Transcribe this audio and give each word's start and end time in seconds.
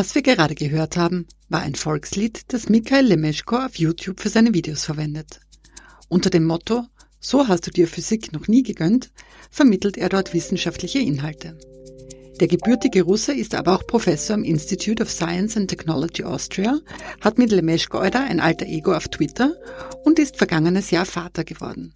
Was 0.00 0.14
wir 0.14 0.22
gerade 0.22 0.54
gehört 0.54 0.96
haben, 0.96 1.26
war 1.50 1.60
ein 1.60 1.74
Volkslied, 1.74 2.44
das 2.48 2.70
Mikhail 2.70 3.04
Lemeschko 3.04 3.56
auf 3.56 3.76
YouTube 3.76 4.20
für 4.20 4.30
seine 4.30 4.54
Videos 4.54 4.82
verwendet. 4.82 5.40
Unter 6.08 6.30
dem 6.30 6.46
Motto 6.46 6.86
So 7.20 7.48
hast 7.48 7.66
du 7.66 7.70
dir 7.70 7.86
Physik 7.86 8.32
noch 8.32 8.48
nie 8.48 8.62
gegönnt, 8.62 9.10
vermittelt 9.50 9.98
er 9.98 10.08
dort 10.08 10.32
wissenschaftliche 10.32 11.00
Inhalte. 11.00 11.58
Der 12.40 12.48
gebürtige 12.48 13.02
Russe 13.02 13.34
ist 13.34 13.54
aber 13.54 13.74
auch 13.74 13.86
Professor 13.86 14.32
am 14.32 14.42
Institute 14.42 15.02
of 15.02 15.10
Science 15.10 15.58
and 15.58 15.68
Technology 15.68 16.24
Austria, 16.24 16.80
hat 17.20 17.36
mit 17.36 17.50
Lemeschko-Euda 17.50 18.24
ein 18.24 18.40
alter 18.40 18.64
Ego 18.64 18.94
auf 18.94 19.08
Twitter 19.08 19.54
und 20.06 20.18
ist 20.18 20.38
vergangenes 20.38 20.90
Jahr 20.90 21.04
Vater 21.04 21.44
geworden. 21.44 21.92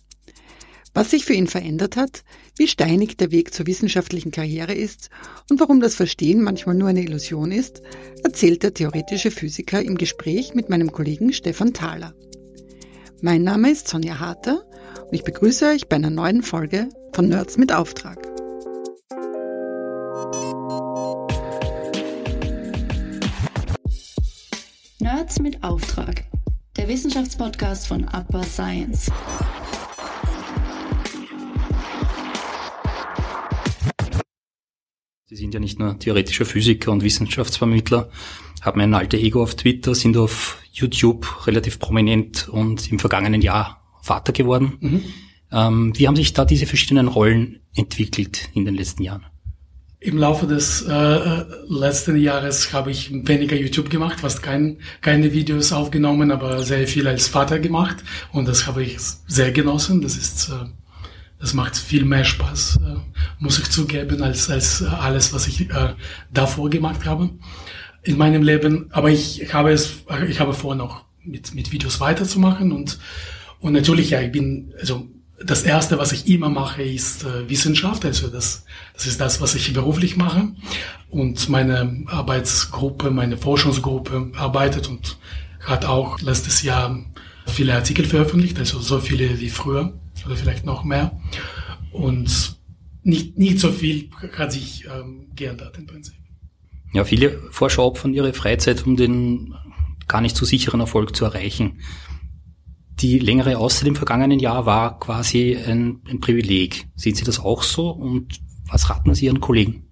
Was 0.96 1.10
sich 1.10 1.24
für 1.24 1.32
ihn 1.32 1.48
verändert 1.48 1.96
hat, 1.96 2.22
wie 2.56 2.68
steinig 2.68 3.16
der 3.16 3.32
Weg 3.32 3.52
zur 3.52 3.66
wissenschaftlichen 3.66 4.30
Karriere 4.30 4.72
ist 4.72 5.10
und 5.50 5.58
warum 5.58 5.80
das 5.80 5.96
Verstehen 5.96 6.40
manchmal 6.40 6.76
nur 6.76 6.88
eine 6.88 7.02
Illusion 7.02 7.50
ist, 7.50 7.82
erzählt 8.22 8.62
der 8.62 8.74
theoretische 8.74 9.32
Physiker 9.32 9.82
im 9.82 9.98
Gespräch 9.98 10.54
mit 10.54 10.70
meinem 10.70 10.92
Kollegen 10.92 11.32
Stefan 11.32 11.72
Thaler. 11.72 12.14
Mein 13.20 13.42
Name 13.42 13.72
ist 13.72 13.88
Sonja 13.88 14.20
Harter 14.20 14.62
und 15.00 15.12
ich 15.12 15.24
begrüße 15.24 15.66
euch 15.66 15.88
bei 15.88 15.96
einer 15.96 16.10
neuen 16.10 16.44
Folge 16.44 16.88
von 17.12 17.28
Nerds 17.28 17.56
mit 17.56 17.72
Auftrag. 17.72 18.18
Nerds 25.00 25.40
mit 25.40 25.64
Auftrag, 25.64 26.22
der 26.76 26.86
Wissenschaftspodcast 26.86 27.88
von 27.88 28.04
Upper 28.04 28.44
Science. 28.44 29.10
Sie 35.34 35.40
sind 35.40 35.52
ja 35.52 35.58
nicht 35.58 35.80
nur 35.80 35.98
theoretischer 35.98 36.44
Physiker 36.44 36.92
und 36.92 37.02
Wissenschaftsvermittler, 37.02 38.08
haben 38.62 38.80
ein 38.80 38.94
alter 38.94 39.18
Ego 39.18 39.42
auf 39.42 39.56
Twitter, 39.56 39.92
sind 39.92 40.16
auf 40.16 40.58
YouTube 40.72 41.48
relativ 41.48 41.80
prominent 41.80 42.48
und 42.48 42.92
im 42.92 43.00
vergangenen 43.00 43.42
Jahr 43.42 43.82
Vater 44.00 44.32
geworden. 44.32 44.74
Mhm. 44.78 45.04
Ähm, 45.50 45.92
wie 45.96 46.06
haben 46.06 46.14
sich 46.14 46.34
da 46.34 46.44
diese 46.44 46.66
verschiedenen 46.66 47.08
Rollen 47.08 47.58
entwickelt 47.74 48.48
in 48.54 48.64
den 48.64 48.76
letzten 48.76 49.02
Jahren? 49.02 49.26
Im 49.98 50.18
Laufe 50.18 50.46
des 50.46 50.82
äh, 50.82 51.44
letzten 51.68 52.16
Jahres 52.16 52.72
habe 52.72 52.92
ich 52.92 53.10
weniger 53.12 53.56
YouTube 53.56 53.90
gemacht, 53.90 54.20
fast 54.20 54.40
kein, 54.40 54.78
keine 55.00 55.32
Videos 55.32 55.72
aufgenommen, 55.72 56.30
aber 56.30 56.62
sehr 56.62 56.86
viel 56.86 57.08
als 57.08 57.26
Vater 57.26 57.58
gemacht 57.58 58.04
und 58.30 58.46
das 58.46 58.68
habe 58.68 58.84
ich 58.84 59.00
sehr 59.00 59.50
genossen. 59.50 60.00
Das 60.00 60.16
ist 60.16 60.50
äh, 60.50 60.66
das 61.44 61.52
macht 61.52 61.76
viel 61.76 62.06
mehr 62.06 62.24
Spaß, 62.24 62.80
äh, 62.82 62.96
muss 63.38 63.58
ich 63.58 63.68
zugeben, 63.68 64.22
als, 64.22 64.48
als 64.48 64.82
alles, 64.82 65.34
was 65.34 65.46
ich 65.46 65.68
äh, 65.68 65.94
davor 66.32 66.70
gemacht 66.70 67.04
habe 67.04 67.28
in 68.02 68.16
meinem 68.16 68.42
Leben. 68.42 68.88
Aber 68.92 69.10
ich 69.10 69.52
habe 69.52 69.70
es, 69.70 70.04
ich 70.26 70.40
habe 70.40 70.54
vor, 70.54 70.74
noch 70.74 71.04
mit, 71.22 71.54
mit 71.54 71.70
Videos 71.70 72.00
weiterzumachen 72.00 72.72
und, 72.72 72.98
und 73.60 73.74
natürlich, 73.74 74.08
ja, 74.08 74.22
ich 74.22 74.32
bin, 74.32 74.72
also, 74.80 75.06
das 75.44 75.64
erste, 75.64 75.98
was 75.98 76.12
ich 76.12 76.26
immer 76.28 76.48
mache, 76.48 76.82
ist 76.82 77.24
äh, 77.24 77.46
Wissenschaft. 77.50 78.06
Also 78.06 78.28
das, 78.28 78.64
das 78.94 79.06
ist 79.06 79.20
das, 79.20 79.42
was 79.42 79.54
ich 79.54 79.70
beruflich 79.74 80.16
mache. 80.16 80.48
Und 81.10 81.50
meine 81.50 82.04
Arbeitsgruppe, 82.06 83.10
meine 83.10 83.36
Forschungsgruppe 83.36 84.32
arbeitet 84.34 84.88
und 84.88 85.18
hat 85.60 85.84
auch 85.84 86.22
letztes 86.22 86.62
Jahr 86.62 87.04
viele 87.46 87.74
Artikel 87.74 88.06
veröffentlicht, 88.06 88.58
also 88.58 88.80
so 88.80 88.98
viele 88.98 89.40
wie 89.40 89.50
früher 89.50 89.92
oder 90.24 90.36
vielleicht 90.36 90.64
noch 90.64 90.84
mehr. 90.84 91.12
Und 91.94 92.56
nicht, 93.04 93.38
nicht 93.38 93.60
so 93.60 93.70
viel 93.70 94.10
hat 94.36 94.50
sich 94.50 94.84
ähm, 94.86 95.28
geändert 95.36 95.78
im 95.78 95.86
Prinzip. 95.86 96.16
Ja, 96.92 97.04
viele 97.04 97.38
Forscher 97.52 97.84
opfern 97.84 98.12
ihre 98.12 98.32
Freizeit, 98.32 98.84
um 98.84 98.96
den 98.96 99.54
gar 100.08 100.20
nicht 100.20 100.36
so 100.36 100.44
sicheren 100.44 100.80
Erfolg 100.80 101.14
zu 101.14 101.24
erreichen. 101.24 101.78
Die 102.98 103.20
längere 103.20 103.58
Auszeit 103.58 103.86
im 103.86 103.94
vergangenen 103.94 104.40
Jahr 104.40 104.66
war 104.66 104.98
quasi 104.98 105.56
ein, 105.56 106.00
ein 106.08 106.18
Privileg. 106.20 106.86
Sehen 106.96 107.14
Sie 107.14 107.24
das 107.24 107.38
auch 107.38 107.62
so? 107.62 107.90
Und 107.90 108.40
was 108.66 108.90
raten 108.90 109.14
Sie 109.14 109.26
Ihren 109.26 109.40
Kollegen? 109.40 109.86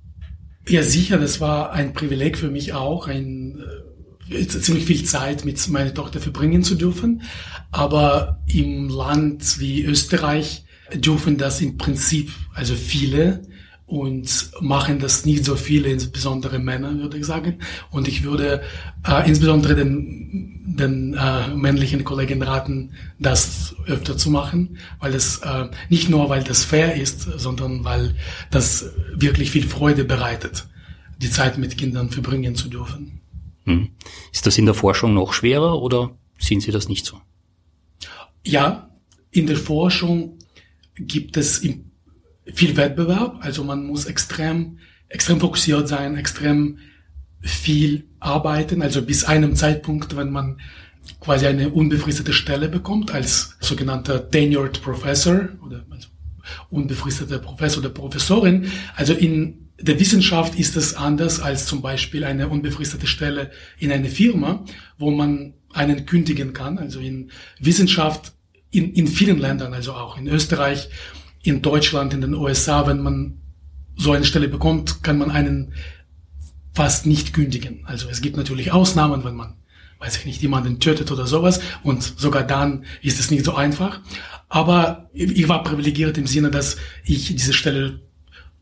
Ja, 0.68 0.82
sicher, 0.82 1.18
das 1.18 1.40
war 1.40 1.72
ein 1.72 1.92
Privileg 1.92 2.36
für 2.36 2.50
mich 2.50 2.72
auch, 2.72 3.06
ein 3.06 3.60
äh, 4.28 4.46
ziemlich 4.46 4.86
viel 4.86 5.04
Zeit 5.04 5.44
mit 5.44 5.68
meiner 5.68 5.94
Tochter 5.94 6.18
verbringen 6.18 6.64
zu 6.64 6.74
dürfen. 6.74 7.22
Aber 7.70 8.42
im 8.46 8.88
Land 8.88 9.60
wie 9.60 9.84
Österreich 9.84 10.64
dürfen 10.94 11.36
das 11.38 11.60
im 11.60 11.76
Prinzip, 11.76 12.30
also 12.54 12.74
viele, 12.74 13.42
und 13.92 14.50
machen 14.60 15.00
das 15.00 15.26
nicht 15.26 15.44
so 15.44 15.54
viele, 15.54 15.90
insbesondere 15.90 16.58
Männer, 16.58 16.98
würde 16.98 17.18
ich 17.18 17.26
sagen. 17.26 17.58
Und 17.90 18.08
ich 18.08 18.22
würde 18.22 18.62
äh, 19.06 19.28
insbesondere 19.28 19.74
den, 19.74 20.62
den 20.64 21.12
äh, 21.12 21.48
männlichen 21.48 22.02
Kollegen 22.02 22.42
raten, 22.42 22.92
das 23.18 23.76
öfter 23.86 24.16
zu 24.16 24.30
machen, 24.30 24.78
weil 24.98 25.14
es 25.14 25.38
äh, 25.38 25.68
nicht 25.90 26.08
nur, 26.08 26.30
weil 26.30 26.42
das 26.42 26.64
fair 26.64 26.94
ist, 26.94 27.20
sondern 27.36 27.84
weil 27.84 28.14
das 28.50 28.86
wirklich 29.14 29.50
viel 29.50 29.68
Freude 29.68 30.04
bereitet, 30.04 30.66
die 31.18 31.28
Zeit 31.28 31.58
mit 31.58 31.76
Kindern 31.76 32.08
verbringen 32.08 32.56
zu 32.56 32.70
dürfen. 32.70 33.20
Hm. 33.66 33.90
Ist 34.32 34.46
das 34.46 34.56
in 34.56 34.64
der 34.64 34.74
Forschung 34.74 35.12
noch 35.12 35.34
schwerer 35.34 35.82
oder 35.82 36.16
sehen 36.38 36.62
Sie 36.62 36.72
das 36.72 36.88
nicht 36.88 37.04
so? 37.04 37.20
Ja, 38.42 38.88
in 39.30 39.46
der 39.46 39.58
Forschung 39.58 40.38
gibt 40.96 41.36
es 41.36 41.62
viel 42.54 42.76
Wettbewerb, 42.76 43.38
also 43.40 43.64
man 43.64 43.86
muss 43.86 44.06
extrem, 44.06 44.78
extrem 45.08 45.40
fokussiert 45.40 45.88
sein, 45.88 46.16
extrem 46.16 46.78
viel 47.40 48.04
arbeiten, 48.20 48.82
also 48.82 49.02
bis 49.02 49.24
einem 49.24 49.56
Zeitpunkt, 49.56 50.16
wenn 50.16 50.30
man 50.30 50.60
quasi 51.20 51.46
eine 51.46 51.70
unbefristete 51.70 52.32
Stelle 52.32 52.68
bekommt 52.68 53.12
als 53.12 53.56
sogenannter 53.60 54.30
tenured 54.30 54.82
Professor 54.82 55.48
oder 55.64 55.84
also 55.90 56.08
unbefristeter 56.70 57.38
Professor 57.38 57.80
oder 57.80 57.90
Professorin. 57.90 58.70
Also 58.94 59.12
in 59.12 59.70
der 59.80 59.98
Wissenschaft 59.98 60.56
ist 60.58 60.76
es 60.76 60.94
anders 60.94 61.40
als 61.40 61.66
zum 61.66 61.82
Beispiel 61.82 62.24
eine 62.24 62.48
unbefristete 62.48 63.06
Stelle 63.06 63.50
in 63.78 63.90
einer 63.90 64.08
Firma, 64.08 64.64
wo 64.98 65.10
man 65.10 65.54
einen 65.72 66.06
kündigen 66.06 66.52
kann. 66.52 66.78
Also 66.78 67.00
in 67.00 67.30
Wissenschaft 67.58 68.32
in, 68.72 68.92
in 68.94 69.06
vielen 69.06 69.38
Ländern, 69.38 69.72
also 69.74 69.92
auch 69.92 70.18
in 70.18 70.26
Österreich, 70.26 70.88
in 71.42 71.62
Deutschland, 71.62 72.14
in 72.14 72.20
den 72.20 72.34
USA, 72.34 72.86
wenn 72.86 73.02
man 73.02 73.38
so 73.96 74.12
eine 74.12 74.24
Stelle 74.24 74.48
bekommt, 74.48 75.04
kann 75.04 75.18
man 75.18 75.30
einen 75.30 75.74
fast 76.72 77.06
nicht 77.06 77.34
kündigen. 77.34 77.84
Also 77.84 78.08
es 78.08 78.22
gibt 78.22 78.36
natürlich 78.36 78.72
Ausnahmen, 78.72 79.24
wenn 79.24 79.36
man, 79.36 79.54
weiß 79.98 80.16
ich 80.16 80.24
nicht, 80.24 80.40
jemanden 80.40 80.80
tötet 80.80 81.12
oder 81.12 81.26
sowas. 81.26 81.60
Und 81.82 82.02
sogar 82.02 82.42
dann 82.44 82.84
ist 83.02 83.20
es 83.20 83.30
nicht 83.30 83.44
so 83.44 83.54
einfach. 83.54 84.00
Aber 84.48 85.10
ich 85.12 85.48
war 85.48 85.62
privilegiert 85.62 86.16
im 86.16 86.26
Sinne, 86.26 86.50
dass 86.50 86.76
ich 87.04 87.28
diese 87.28 87.52
Stelle 87.52 88.00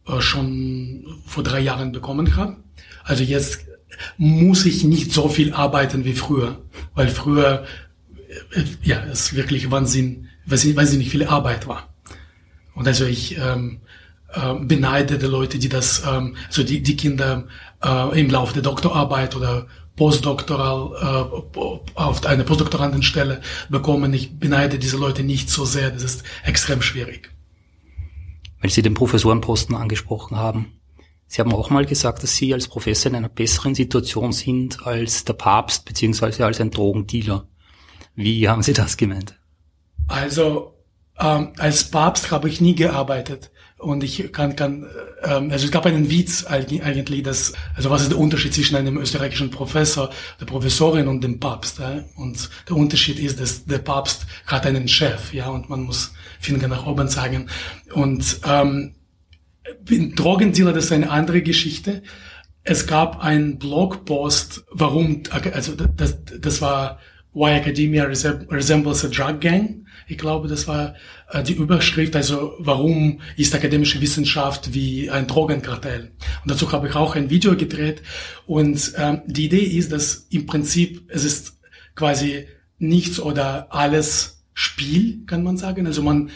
äh, 0.06 0.20
schon 0.20 1.06
vor 1.26 1.44
drei 1.44 1.60
Jahren 1.60 1.92
bekommen 1.92 2.36
habe. 2.36 2.56
Also 3.04 3.22
jetzt 3.22 3.66
muss 4.16 4.66
ich 4.66 4.84
nicht 4.84 5.12
so 5.12 5.28
viel 5.28 5.52
arbeiten 5.52 6.04
wie 6.04 6.14
früher, 6.14 6.62
weil 6.94 7.08
früher 7.08 7.64
ja 8.82 9.02
es 9.04 9.34
wirklich 9.34 9.70
Wahnsinn, 9.70 10.28
wahnsinnig 10.46 11.10
viel 11.10 11.24
Arbeit 11.24 11.66
war. 11.66 11.88
Und 12.74 12.86
also 12.86 13.04
ich 13.04 13.36
ähm, 13.38 13.80
äh, 14.32 14.54
beneide 14.60 15.18
die 15.18 15.26
Leute, 15.26 15.58
die 15.58 15.68
das, 15.68 16.02
ähm, 16.06 16.36
also 16.46 16.62
die, 16.62 16.82
die 16.82 16.96
Kinder 16.96 17.46
äh, 17.82 18.20
im 18.20 18.30
Laufe 18.30 18.54
der 18.54 18.62
Doktorarbeit 18.62 19.36
oder 19.36 19.66
postdoktoral 19.96 21.30
äh, 21.56 21.58
auf 21.94 22.24
einer 22.24 22.44
Postdoktorandenstelle 22.44 23.40
bekommen. 23.68 24.14
Ich 24.14 24.38
beneide 24.38 24.78
diese 24.78 24.96
Leute 24.96 25.22
nicht 25.22 25.50
so 25.50 25.64
sehr, 25.64 25.90
das 25.90 26.02
ist 26.02 26.24
extrem 26.44 26.80
schwierig 26.80 27.30
weil 28.60 28.70
Sie 28.70 28.82
den 28.82 28.94
Professorenposten 28.94 29.74
angesprochen 29.74 30.36
haben. 30.36 30.80
Sie 31.26 31.40
haben 31.40 31.52
auch 31.52 31.70
mal 31.70 31.86
gesagt, 31.86 32.22
dass 32.22 32.34
Sie 32.34 32.52
als 32.52 32.68
Professor 32.68 33.10
in 33.10 33.16
einer 33.16 33.28
besseren 33.28 33.74
Situation 33.74 34.32
sind 34.32 34.84
als 34.86 35.24
der 35.24 35.34
Papst 35.34 35.84
beziehungsweise 35.84 36.44
als 36.44 36.60
ein 36.60 36.70
Drogendealer. 36.70 37.46
Wie 38.20 38.48
haben 38.48 38.62
Sie 38.62 38.72
das 38.72 38.96
gemeint? 38.96 39.34
Also 40.08 40.74
ähm, 41.18 41.52
als 41.58 41.90
Papst 41.90 42.30
habe 42.30 42.48
ich 42.48 42.60
nie 42.60 42.74
gearbeitet. 42.74 43.50
Und 43.78 44.04
ich 44.04 44.30
kann, 44.32 44.56
kann 44.56 44.86
ähm, 45.22 45.50
also 45.50 45.64
es 45.64 45.70
gab 45.70 45.86
einen 45.86 46.10
Witz 46.10 46.44
eigentlich, 46.44 47.22
dass, 47.22 47.54
also 47.74 47.88
was 47.88 48.02
ist 48.02 48.10
der 48.10 48.18
Unterschied 48.18 48.52
zwischen 48.52 48.76
einem 48.76 48.98
österreichischen 48.98 49.50
Professor, 49.50 50.10
der 50.38 50.44
Professorin 50.44 51.08
und 51.08 51.24
dem 51.24 51.40
Papst? 51.40 51.78
Ja? 51.78 52.04
Und 52.16 52.50
der 52.68 52.76
Unterschied 52.76 53.18
ist, 53.18 53.40
dass 53.40 53.64
der 53.64 53.78
Papst 53.78 54.26
hat 54.46 54.66
einen 54.66 54.86
Chef, 54.86 55.32
ja, 55.32 55.48
und 55.48 55.70
man 55.70 55.82
muss 55.82 56.12
Finger 56.40 56.68
nach 56.68 56.86
oben 56.86 57.08
zeigen. 57.08 57.48
Und 57.94 58.40
ähm, 58.46 58.96
Drogendealer, 60.14 60.74
das 60.74 60.86
ist 60.86 60.92
eine 60.92 61.10
andere 61.10 61.40
Geschichte. 61.40 62.02
Es 62.64 62.86
gab 62.86 63.22
einen 63.24 63.58
Blogpost, 63.58 64.64
warum, 64.70 65.22
also 65.30 65.74
das, 65.74 66.18
das 66.38 66.60
war 66.60 66.98
Why 67.32 67.52
Academia 67.52 68.04
Resembles 68.04 69.04
a 69.04 69.08
Drug 69.08 69.40
Gang. 69.40 69.86
Ich 70.08 70.18
glaube, 70.18 70.48
das 70.48 70.66
war 70.66 70.94
äh, 71.30 71.42
die 71.42 71.52
Überschrift, 71.52 72.16
also 72.16 72.54
warum 72.58 73.20
ist 73.36 73.54
akademische 73.54 74.00
Wissenschaft 74.00 74.74
wie 74.74 75.08
ein 75.10 75.28
Drogenkartell. 75.28 76.10
Und 76.42 76.50
dazu 76.50 76.70
habe 76.72 76.88
ich 76.88 76.96
auch 76.96 77.14
ein 77.14 77.30
Video 77.30 77.56
gedreht. 77.56 78.02
Und 78.46 78.92
ähm, 78.96 79.22
die 79.26 79.46
Idee 79.46 79.58
ist, 79.62 79.92
dass 79.92 80.26
im 80.30 80.46
Prinzip 80.46 81.04
es 81.08 81.24
ist 81.24 81.58
quasi 81.94 82.46
nichts 82.78 83.20
oder 83.20 83.72
alles 83.72 84.42
Spiel, 84.52 85.24
kann 85.26 85.44
man 85.44 85.56
sagen. 85.56 85.86
Also 85.86 86.02
man 86.02 86.30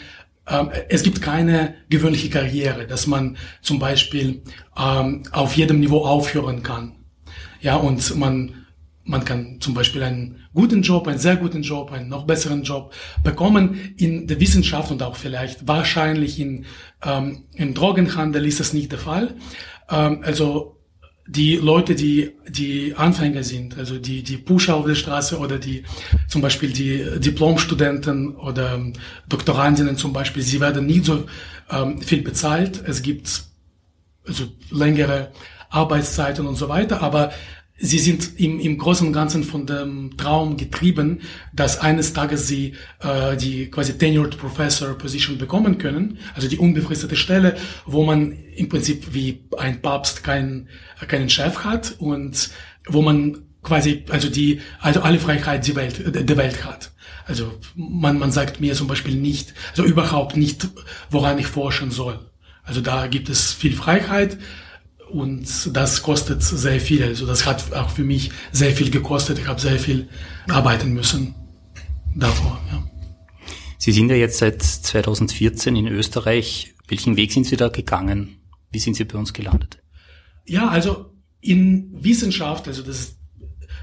ähm, 0.47 0.69
es 0.89 1.03
gibt 1.03 1.21
keine 1.21 1.75
gewöhnliche 1.89 2.29
Karriere, 2.29 2.87
dass 2.87 3.07
man 3.07 3.37
zum 3.61 3.79
Beispiel 3.79 4.43
ähm, 4.77 5.23
auf 5.31 5.57
jedem 5.57 5.79
Niveau 5.79 6.05
aufhören 6.05 6.63
kann. 6.63 6.93
Ja, 7.61 7.75
und 7.77 8.15
man 8.15 8.64
man 9.05 9.23
kann 9.23 9.57
zum 9.61 9.73
Beispiel 9.73 10.03
einen 10.03 10.47
guten 10.53 10.81
Job, 10.81 11.07
einen 11.07 11.19
sehr 11.19 11.37
guten 11.37 11.61
Job, 11.61 11.91
einen 11.91 12.09
noch 12.09 12.25
besseren 12.25 12.63
Job 12.63 12.93
bekommen. 13.23 13.93
In 13.97 14.27
der 14.27 14.39
Wissenschaft 14.39 14.91
und 14.91 15.03
auch 15.03 15.15
vielleicht 15.15 15.67
wahrscheinlich 15.67 16.39
in, 16.39 16.65
ähm, 17.03 17.43
im 17.53 17.73
Drogenhandel 17.73 18.45
ist 18.45 18.59
das 18.59 18.73
nicht 18.73 18.91
der 18.91 18.99
Fall. 18.99 19.35
Ähm, 19.89 20.21
also 20.23 20.75
die 21.27 21.55
Leute, 21.55 21.95
die, 21.95 22.31
die 22.47 22.93
Anfänger 22.95 23.43
sind, 23.43 23.77
also 23.77 23.97
die, 23.97 24.23
die 24.23 24.37
Pusher 24.37 24.75
auf 24.75 24.85
der 24.85 24.95
Straße 24.95 25.37
oder 25.37 25.57
die, 25.57 25.83
zum 26.27 26.41
Beispiel 26.41 26.71
die 26.71 27.19
Diplomstudenten 27.19 28.35
oder 28.35 28.75
ähm, 28.75 28.93
Doktorandinnen 29.27 29.97
zum 29.97 30.13
Beispiel, 30.13 30.43
sie 30.43 30.59
werden 30.59 30.85
nie 30.85 30.99
so 30.99 31.25
ähm, 31.69 32.01
viel 32.01 32.21
bezahlt. 32.21 32.83
Es 32.87 33.01
gibt 33.01 33.43
also 34.27 34.45
längere 34.71 35.31
Arbeitszeiten 35.69 36.47
und 36.47 36.55
so 36.55 36.69
weiter, 36.69 37.01
aber 37.01 37.31
Sie 37.77 37.99
sind 37.99 38.39
im, 38.39 38.59
im 38.61 38.77
Großen 38.77 39.05
und 39.05 39.11
Ganzen 39.11 39.43
von 39.43 39.65
dem 39.65 40.15
Traum 40.15 40.55
getrieben, 40.55 41.21
dass 41.51 41.79
eines 41.79 42.13
Tages 42.13 42.47
sie 42.47 42.75
äh, 43.01 43.35
die 43.35 43.69
quasi 43.69 43.97
Tenured 43.97 44.37
Professor 44.37 44.97
Position 44.97 45.37
bekommen 45.37 45.77
können, 45.77 46.17
also 46.35 46.47
die 46.47 46.57
unbefristete 46.57 47.17
Stelle, 47.17 47.57
wo 47.85 48.05
man 48.05 48.31
im 48.31 48.69
Prinzip 48.69 49.13
wie 49.13 49.43
ein 49.57 49.81
Papst 49.81 50.23
kein, 50.23 50.69
keinen 51.07 51.29
Chef 51.29 51.65
hat 51.65 51.95
und 51.97 52.49
wo 52.87 53.01
man 53.01 53.39
quasi 53.61 54.05
also 54.09 54.29
die 54.29 54.61
also 54.79 55.01
alle 55.01 55.19
Freiheit 55.19 55.67
die 55.67 55.75
Welt 55.75 56.29
der 56.29 56.37
Welt 56.37 56.63
hat. 56.63 56.91
Also 57.25 57.59
man 57.75 58.17
man 58.17 58.31
sagt 58.31 58.61
mir 58.61 58.73
zum 58.75 58.87
Beispiel 58.87 59.15
nicht, 59.15 59.53
also 59.71 59.83
überhaupt 59.83 60.37
nicht, 60.37 60.69
woran 61.09 61.39
ich 61.39 61.47
forschen 61.47 61.91
soll. 61.91 62.19
Also 62.63 62.79
da 62.79 63.07
gibt 63.07 63.27
es 63.27 63.51
viel 63.51 63.75
Freiheit 63.75 64.37
und 65.09 65.75
das 65.75 66.01
kostet 66.01 66.41
sehr 66.43 66.79
viel. 66.79 67.03
Also 67.03 67.25
das 67.25 67.45
hat 67.45 67.73
auch 67.73 67.89
für 67.89 68.03
mich 68.03 68.31
sehr 68.51 68.71
viel 68.71 68.89
gekostet. 68.89 69.39
Ich 69.39 69.47
habe 69.47 69.59
sehr 69.59 69.79
viel 69.79 70.07
arbeiten 70.47 70.93
müssen 70.93 71.35
davor. 72.15 72.59
Ja. 72.71 72.83
Sie 73.77 73.91
sind 73.91 74.09
ja 74.09 74.15
jetzt 74.15 74.39
seit 74.39 74.61
2014 74.61 75.75
in 75.75 75.87
Österreich. 75.87 76.73
Welchen 76.87 77.17
Weg 77.17 77.31
sind 77.31 77.45
Sie 77.45 77.57
da 77.57 77.69
gegangen? 77.69 78.37
Wie 78.71 78.79
sind 78.79 78.95
Sie 78.95 79.05
bei 79.05 79.17
uns 79.17 79.33
gelandet? 79.33 79.77
Ja, 80.45 80.69
also 80.69 81.13
in 81.41 81.91
Wissenschaft, 82.03 82.67
also 82.67 82.81
das 82.81 82.99
ist 82.99 83.19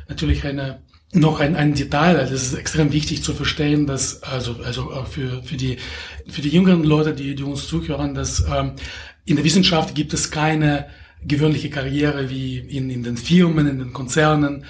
natürlich 0.08 0.44
eine 0.44 0.82
noch 1.14 1.40
ein, 1.40 1.56
ein 1.56 1.74
Detail, 1.74 2.16
also 2.16 2.32
das 2.32 2.44
ist 2.44 2.54
extrem 2.54 2.92
wichtig 2.92 3.22
zu 3.22 3.34
verstehen, 3.34 3.86
dass 3.86 4.22
also 4.22 4.56
also 4.64 4.90
für 5.04 5.42
für 5.42 5.56
die 5.56 5.76
für 6.26 6.40
die 6.40 6.48
jüngeren 6.48 6.84
Leute, 6.84 7.14
die 7.14 7.34
die 7.34 7.42
uns 7.42 7.66
zuhören, 7.66 8.14
dass 8.14 8.44
ähm, 8.50 8.72
in 9.24 9.36
der 9.36 9.44
Wissenschaft 9.44 9.94
gibt 9.94 10.14
es 10.14 10.30
keine 10.30 10.86
gewöhnliche 11.26 11.70
Karriere 11.70 12.30
wie 12.30 12.58
in, 12.58 12.90
in 12.90 13.02
den 13.02 13.16
Firmen, 13.16 13.66
in 13.66 13.78
den 13.78 13.92
Konzernen 13.92 14.64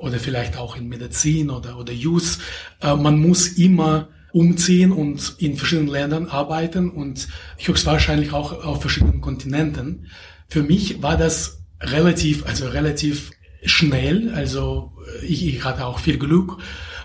oder 0.00 0.18
vielleicht 0.18 0.56
auch 0.56 0.76
in 0.76 0.88
Medizin 0.88 1.50
oder, 1.50 1.78
oder 1.78 1.92
Youth. 1.92 2.38
Äh, 2.80 2.96
man 2.96 3.18
muss 3.20 3.48
immer 3.48 4.08
umziehen 4.32 4.92
und 4.92 5.34
in 5.38 5.56
verschiedenen 5.56 5.88
Ländern 5.88 6.26
arbeiten 6.26 6.90
und 6.90 7.28
höchstwahrscheinlich 7.58 8.32
auch 8.32 8.64
auf 8.64 8.80
verschiedenen 8.80 9.20
Kontinenten. 9.20 10.06
Für 10.48 10.62
mich 10.62 11.02
war 11.02 11.16
das 11.16 11.62
relativ, 11.80 12.46
also 12.46 12.68
relativ 12.68 13.30
schnell. 13.64 14.32
Also 14.34 14.92
ich, 15.22 15.46
ich 15.46 15.64
hatte 15.64 15.86
auch 15.86 15.98
viel 15.98 16.18
Glück. 16.18 16.56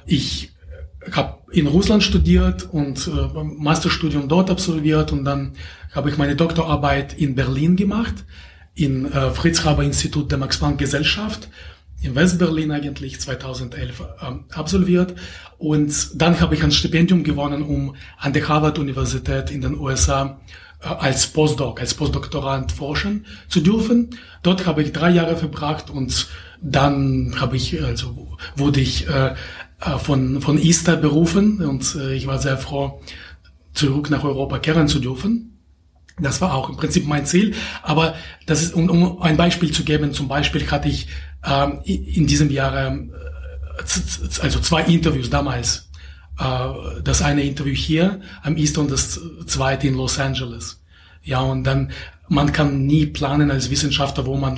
Ich 0.06 0.51
habe 1.12 1.39
in 1.51 1.68
Russland 1.68 2.04
studiert 2.04 2.68
und 2.72 3.07
äh, 3.07 3.44
Masterstudium 3.44 4.28
dort 4.28 4.50
absolviert 4.50 5.12
und 5.12 5.24
dann 5.24 5.54
habe 5.92 6.10
ich 6.10 6.18
meine 6.18 6.36
Doktorarbeit 6.36 7.13
in 7.13 7.36
Berlin 7.36 7.75
gemacht 7.75 8.25
in 8.77 9.12
äh, 9.12 9.31
Fritz 9.31 9.65
Haber 9.65 9.83
Institut 9.83 10.31
der 10.31 10.38
Max 10.38 10.57
Planck 10.57 10.77
Gesellschaft 10.77 11.50
in 12.01 12.15
Westberlin 12.15 12.71
eigentlich 12.71 13.19
2011 13.19 14.03
ähm, 14.21 14.45
absolviert 14.53 15.15
und 15.57 16.21
dann 16.21 16.39
habe 16.39 16.53
ich 16.53 16.63
ein 16.63 16.71
Stipendium 16.71 17.24
gewonnen, 17.24 17.63
um 17.63 17.95
an 18.19 18.33
der 18.33 18.47
Harvard 18.47 18.77
Universität 18.77 19.50
in 19.50 19.62
den 19.62 19.79
USA 19.79 20.39
äh, 20.81 20.88
als 20.88 21.27
Postdoc, 21.27 21.81
als 21.81 21.95
Postdoktorand 21.95 22.71
forschen 22.71 23.25
zu 23.50 23.62
dürfen. 23.62 24.12
Dort 24.44 24.68
habe 24.68 24.83
ich 24.83 24.94
drei 24.94 25.09
Jahre 25.09 25.38
verbracht 25.38 25.89
und 25.89 26.27
dann 26.62 27.35
habe 27.39 27.57
ich 27.57 27.83
also 27.83 28.38
wurde 28.56 28.79
ich 28.79 29.07
äh, 29.09 29.33
äh 29.81 29.97
von 29.97 30.39
von 30.41 30.59
ISTA 30.59 30.95
berufen 30.95 31.62
und 31.62 31.95
äh, 31.95 32.13
ich 32.13 32.27
war 32.27 32.38
sehr 32.38 32.57
froh 32.57 33.01
zurück 33.74 34.12
nach 34.12 34.24
Europa 34.24 34.59
kehren 34.59 34.88
zu 34.88 35.00
dürfen. 35.00 35.56
Das 36.19 36.41
war 36.41 36.53
auch 36.55 36.69
im 36.69 36.77
Prinzip 36.77 37.05
mein 37.05 37.25
Ziel. 37.25 37.55
Aber 37.83 38.15
das 38.45 38.63
ist, 38.63 38.73
um, 38.73 38.89
um 38.89 39.21
ein 39.21 39.37
Beispiel 39.37 39.71
zu 39.71 39.83
geben, 39.83 40.13
zum 40.13 40.27
Beispiel 40.27 40.69
hatte 40.69 40.89
ich 40.89 41.07
ähm, 41.45 41.79
in 41.83 42.25
diesem 42.27 42.49
Jahr 42.49 42.87
ähm, 42.87 43.13
also 44.41 44.59
zwei 44.59 44.83
Interviews 44.83 45.29
damals. 45.29 45.89
Äh, 46.39 47.01
das 47.03 47.21
eine 47.21 47.43
Interview 47.43 47.73
hier 47.73 48.21
am 48.41 48.57
East 48.57 48.77
und 48.77 48.91
das 48.91 49.19
zweite 49.45 49.87
in 49.87 49.95
Los 49.95 50.19
Angeles. 50.19 50.81
Ja, 51.23 51.41
und 51.41 51.65
dann, 51.65 51.91
man 52.29 52.51
kann 52.51 52.85
nie 52.85 53.05
planen 53.05 53.51
als 53.51 53.69
Wissenschaftler, 53.69 54.25
wo 54.25 54.37
man 54.37 54.57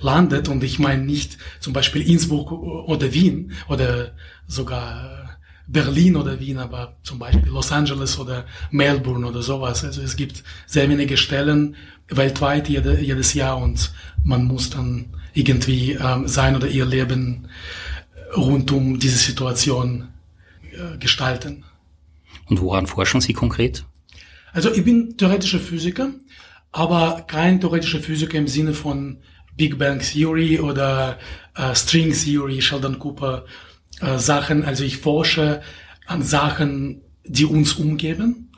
landet. 0.00 0.48
Und 0.48 0.64
ich 0.64 0.78
meine 0.78 1.02
nicht 1.02 1.36
zum 1.60 1.72
Beispiel 1.72 2.02
Innsbruck 2.02 2.52
oder 2.52 3.12
Wien 3.12 3.52
oder 3.68 4.12
sogar 4.46 5.36
Berlin 5.66 6.16
oder 6.16 6.38
Wien, 6.38 6.58
aber 6.58 6.96
zum 7.02 7.18
Beispiel 7.18 7.48
Los 7.48 7.72
Angeles 7.72 8.18
oder 8.18 8.46
Melbourne 8.70 9.26
oder 9.26 9.42
sowas. 9.42 9.84
Also 9.84 10.00
es 10.02 10.16
gibt 10.16 10.44
sehr 10.66 10.88
wenige 10.88 11.16
Stellen 11.16 11.76
weltweit 12.08 12.68
jede, 12.68 13.00
jedes 13.00 13.34
Jahr 13.34 13.58
und 13.58 13.92
man 14.22 14.44
muss 14.44 14.70
dann 14.70 15.06
irgendwie 15.34 15.92
ähm, 15.92 16.28
sein 16.28 16.54
oder 16.54 16.68
ihr 16.68 16.86
Leben 16.86 17.48
rund 18.36 18.70
um 18.70 18.98
diese 18.98 19.18
Situation 19.18 20.08
äh, 20.72 20.98
gestalten. 20.98 21.64
Und 22.48 22.60
woran 22.60 22.86
forschen 22.86 23.20
Sie 23.20 23.32
konkret? 23.32 23.84
Also 24.52 24.72
ich 24.72 24.84
bin 24.84 25.16
theoretischer 25.16 25.58
Physiker, 25.58 26.10
aber 26.70 27.24
kein 27.26 27.60
theoretischer 27.60 28.00
Physiker 28.00 28.38
im 28.38 28.48
Sinne 28.48 28.72
von 28.72 29.18
Big 29.56 29.78
Bang 29.78 30.00
Theory 30.00 30.60
oder 30.60 31.18
äh, 31.54 31.74
String 31.74 32.12
Theory, 32.12 32.62
Sheldon 32.62 32.98
Cooper 32.98 33.44
äh, 34.00 34.18
Sachen, 34.18 34.64
also 34.64 34.84
ich 34.84 34.98
forsche 34.98 35.60
an 36.06 36.22
Sachen, 36.22 37.02
die 37.24 37.44
uns 37.44 37.74
umgeben. 37.74 38.52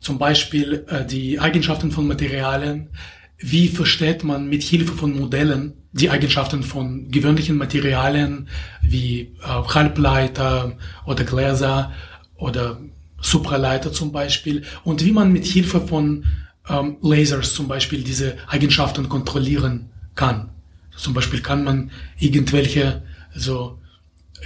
Zum 0.00 0.18
Beispiel 0.18 0.84
äh, 0.88 1.04
die 1.04 1.40
Eigenschaften 1.40 1.90
von 1.90 2.06
Materialien. 2.06 2.90
Wie 3.38 3.68
versteht 3.68 4.24
man 4.24 4.48
mit 4.48 4.62
Hilfe 4.62 4.92
von 4.92 5.18
Modellen 5.18 5.74
die 5.92 6.10
Eigenschaften 6.10 6.62
von 6.62 7.10
gewöhnlichen 7.10 7.56
Materialien 7.56 8.48
wie 8.80 9.32
äh, 9.42 9.46
Halbleiter 9.46 10.76
oder 11.06 11.24
Gläser 11.24 11.92
oder 12.36 12.80
Supraleiter 13.20 13.92
zum 13.92 14.10
Beispiel 14.10 14.64
und 14.84 15.04
wie 15.04 15.12
man 15.12 15.32
mit 15.32 15.44
Hilfe 15.44 15.80
von 15.80 16.24
ähm, 16.68 16.96
Lasers 17.02 17.54
zum 17.54 17.68
Beispiel 17.68 18.02
diese 18.02 18.36
Eigenschaften 18.48 19.08
kontrollieren 19.08 19.90
kann. 20.14 20.50
Zum 20.96 21.14
Beispiel 21.14 21.40
kann 21.40 21.64
man 21.64 21.90
irgendwelche 22.18 23.02
so 23.34 23.78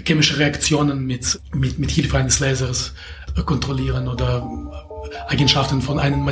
chemische 0.05 0.39
Reaktionen 0.39 1.07
mit, 1.07 1.41
mit, 1.55 1.79
mit 1.79 1.91
Hilfe 1.91 2.19
eines 2.19 2.41
Lasers 2.41 2.93
kontrollieren 3.45 4.09
oder 4.09 4.49
Eigenschaften 5.29 5.83
von 5.83 5.99
einem, 5.99 6.31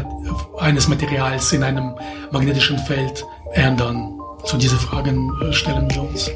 eines 0.58 0.88
Materials 0.88 1.52
in 1.52 1.62
einem 1.62 1.94
magnetischen 2.32 2.78
Feld 2.78 3.24
ändern. 3.52 4.18
Zu 4.44 4.56
diese 4.56 4.76
Fragen 4.76 5.30
äh, 5.40 5.52
stellen 5.52 5.90
wir 5.90 6.02
uns. 6.02 6.30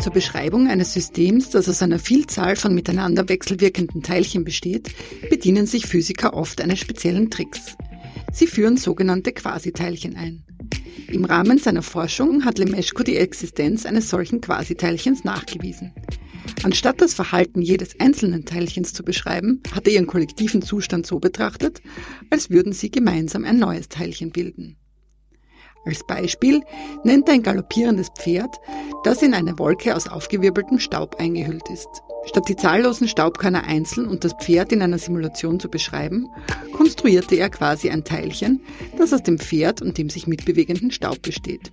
Zur 0.00 0.12
Beschreibung 0.12 0.68
eines 0.68 0.94
Systems, 0.94 1.50
das 1.50 1.68
aus 1.68 1.82
einer 1.82 1.98
Vielzahl 1.98 2.56
von 2.56 2.74
miteinander 2.74 3.28
wechselwirkenden 3.28 4.02
Teilchen 4.02 4.44
besteht, 4.44 4.90
bedienen 5.28 5.66
sich 5.66 5.86
Physiker 5.86 6.32
oft 6.32 6.62
eines 6.62 6.78
speziellen 6.78 7.30
Tricks. 7.30 7.76
Sie 8.32 8.46
führen 8.46 8.78
sogenannte 8.78 9.32
Quasiteilchen 9.32 10.16
ein. 10.16 10.42
Im 11.12 11.24
Rahmen 11.24 11.58
seiner 11.58 11.82
Forschung 11.82 12.44
hat 12.44 12.58
Lemeschko 12.58 13.02
die 13.02 13.16
Existenz 13.16 13.84
eines 13.84 14.10
solchen 14.10 14.40
Quasiteilchens 14.40 15.24
nachgewiesen. 15.24 15.92
Anstatt 16.62 17.00
das 17.00 17.14
Verhalten 17.14 17.60
jedes 17.62 17.98
einzelnen 17.98 18.44
Teilchens 18.44 18.92
zu 18.92 19.02
beschreiben, 19.02 19.60
hat 19.74 19.88
er 19.88 19.94
ihren 19.94 20.06
kollektiven 20.06 20.62
Zustand 20.62 21.06
so 21.06 21.18
betrachtet, 21.18 21.82
als 22.30 22.50
würden 22.50 22.72
sie 22.72 22.90
gemeinsam 22.90 23.44
ein 23.44 23.58
neues 23.58 23.88
Teilchen 23.88 24.30
bilden. 24.30 24.76
Als 25.84 26.06
Beispiel 26.06 26.60
nennt 27.02 27.26
er 27.28 27.34
ein 27.34 27.42
galoppierendes 27.42 28.10
Pferd, 28.16 28.54
das 29.02 29.22
in 29.22 29.34
eine 29.34 29.58
Wolke 29.58 29.96
aus 29.96 30.06
aufgewirbeltem 30.06 30.78
Staub 30.78 31.16
eingehüllt 31.18 31.68
ist. 31.70 31.88
Statt 32.26 32.48
die 32.48 32.56
zahllosen 32.56 33.08
Staubkörner 33.08 33.64
einzeln 33.64 34.06
und 34.06 34.24
das 34.24 34.34
Pferd 34.34 34.72
in 34.72 34.82
einer 34.82 34.98
Simulation 34.98 35.58
zu 35.58 35.68
beschreiben, 35.68 36.28
konstruierte 36.72 37.34
er 37.36 37.50
quasi 37.50 37.90
ein 37.90 38.04
Teilchen, 38.04 38.60
das 38.98 39.12
aus 39.12 39.22
dem 39.22 39.38
Pferd 39.38 39.82
und 39.82 39.98
dem 39.98 40.10
sich 40.10 40.26
mitbewegenden 40.26 40.90
Staub 40.90 41.22
besteht. 41.22 41.70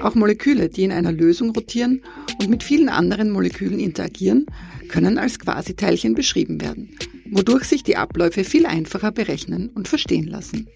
Auch 0.00 0.14
Moleküle, 0.14 0.68
die 0.68 0.84
in 0.84 0.92
einer 0.92 1.12
Lösung 1.12 1.50
rotieren 1.50 2.02
und 2.38 2.50
mit 2.50 2.62
vielen 2.62 2.88
anderen 2.88 3.30
Molekülen 3.30 3.78
interagieren, 3.78 4.46
können 4.88 5.18
als 5.18 5.38
Quasiteilchen 5.38 6.14
beschrieben 6.14 6.60
werden, 6.60 6.96
wodurch 7.30 7.64
sich 7.64 7.82
die 7.82 7.96
Abläufe 7.96 8.44
viel 8.44 8.66
einfacher 8.66 9.10
berechnen 9.10 9.70
und 9.70 9.88
verstehen 9.88 10.26
lassen. 10.26 10.68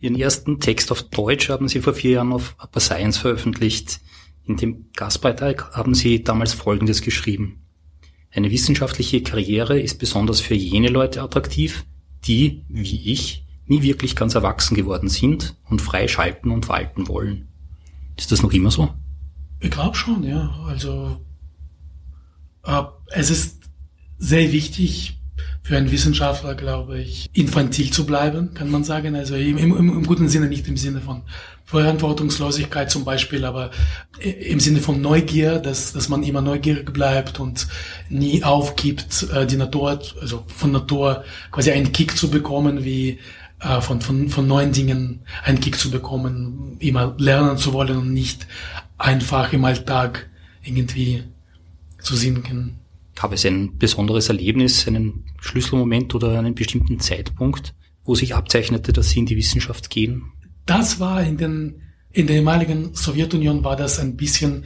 Ihren 0.00 0.16
ersten 0.16 0.60
Text 0.60 0.92
auf 0.92 1.02
Deutsch 1.02 1.48
haben 1.48 1.68
Sie 1.68 1.80
vor 1.80 1.94
vier 1.94 2.12
Jahren 2.12 2.32
auf 2.32 2.56
Upper 2.62 2.80
Science 2.80 3.18
veröffentlicht. 3.18 4.00
In 4.46 4.56
dem 4.56 4.90
Gastbeitrag 4.94 5.72
haben 5.72 5.94
Sie 5.94 6.22
damals 6.22 6.52
Folgendes 6.52 7.00
geschrieben. 7.00 7.62
Eine 8.30 8.50
wissenschaftliche 8.50 9.22
Karriere 9.22 9.78
ist 9.78 9.98
besonders 9.98 10.40
für 10.40 10.54
jene 10.54 10.88
Leute 10.88 11.22
attraktiv, 11.22 11.84
die, 12.24 12.64
wie 12.68 13.12
ich, 13.12 13.46
nie 13.66 13.82
wirklich 13.82 14.16
ganz 14.16 14.34
erwachsen 14.34 14.74
geworden 14.74 15.08
sind 15.08 15.56
und 15.70 15.80
frei 15.80 16.08
schalten 16.08 16.50
und 16.50 16.68
walten 16.68 17.08
wollen. 17.08 17.48
Ist 18.16 18.32
das 18.32 18.42
noch 18.42 18.52
immer 18.52 18.70
so? 18.70 18.92
Ich 19.60 19.70
glaube 19.70 19.96
schon, 19.96 20.22
ja. 20.24 20.50
Also 20.66 21.24
äh, 22.64 22.82
es 23.12 23.30
ist 23.30 23.70
sehr 24.18 24.52
wichtig, 24.52 25.18
für 25.64 25.78
einen 25.78 25.90
Wissenschaftler, 25.90 26.54
glaube 26.54 27.00
ich, 27.00 27.30
infantil 27.32 27.90
zu 27.90 28.04
bleiben, 28.04 28.52
kann 28.52 28.70
man 28.70 28.84
sagen. 28.84 29.16
Also 29.16 29.34
im, 29.34 29.56
im, 29.56 29.74
im 29.74 30.06
guten 30.06 30.28
Sinne, 30.28 30.46
nicht 30.46 30.68
im 30.68 30.76
Sinne 30.76 31.00
von 31.00 31.22
Verantwortungslosigkeit 31.64 32.90
zum 32.90 33.06
Beispiel, 33.06 33.46
aber 33.46 33.70
im 34.20 34.60
Sinne 34.60 34.80
von 34.80 35.00
Neugier, 35.00 35.60
dass, 35.60 35.94
dass 35.94 36.10
man 36.10 36.22
immer 36.22 36.42
neugierig 36.42 36.92
bleibt 36.92 37.40
und 37.40 37.66
nie 38.10 38.44
aufgibt, 38.44 39.26
äh, 39.32 39.46
die 39.46 39.56
Natur, 39.56 39.98
also 40.20 40.44
von 40.46 40.70
Natur 40.70 41.24
quasi 41.50 41.70
einen 41.70 41.92
Kick 41.92 42.14
zu 42.14 42.30
bekommen, 42.30 42.84
wie 42.84 43.18
äh, 43.60 43.80
von, 43.80 44.02
von, 44.02 44.28
von 44.28 44.46
neuen 44.46 44.72
Dingen 44.72 45.22
einen 45.44 45.60
Kick 45.60 45.78
zu 45.78 45.90
bekommen, 45.90 46.76
immer 46.78 47.14
lernen 47.16 47.56
zu 47.56 47.72
wollen 47.72 47.96
und 47.96 48.12
nicht 48.12 48.46
einfach 48.98 49.54
im 49.54 49.64
Alltag 49.64 50.28
irgendwie 50.62 51.24
zu 52.02 52.16
sinken. 52.16 52.83
Gab 53.14 53.32
es 53.32 53.44
ein 53.44 53.78
besonderes 53.78 54.28
Erlebnis, 54.28 54.86
einen 54.86 55.24
Schlüsselmoment 55.40 56.14
oder 56.14 56.38
einen 56.38 56.54
bestimmten 56.54 56.98
Zeitpunkt, 57.00 57.74
wo 58.04 58.14
sich 58.14 58.34
abzeichnete, 58.34 58.92
dass 58.92 59.10
Sie 59.10 59.20
in 59.20 59.26
die 59.26 59.36
Wissenschaft 59.36 59.90
gehen? 59.90 60.32
Das 60.66 61.00
war 61.00 61.22
in 61.22 61.36
den, 61.36 61.82
in 62.10 62.26
der 62.26 62.36
ehemaligen 62.36 62.94
Sowjetunion 62.94 63.64
war 63.64 63.76
das 63.76 63.98
ein 63.98 64.16
bisschen 64.16 64.64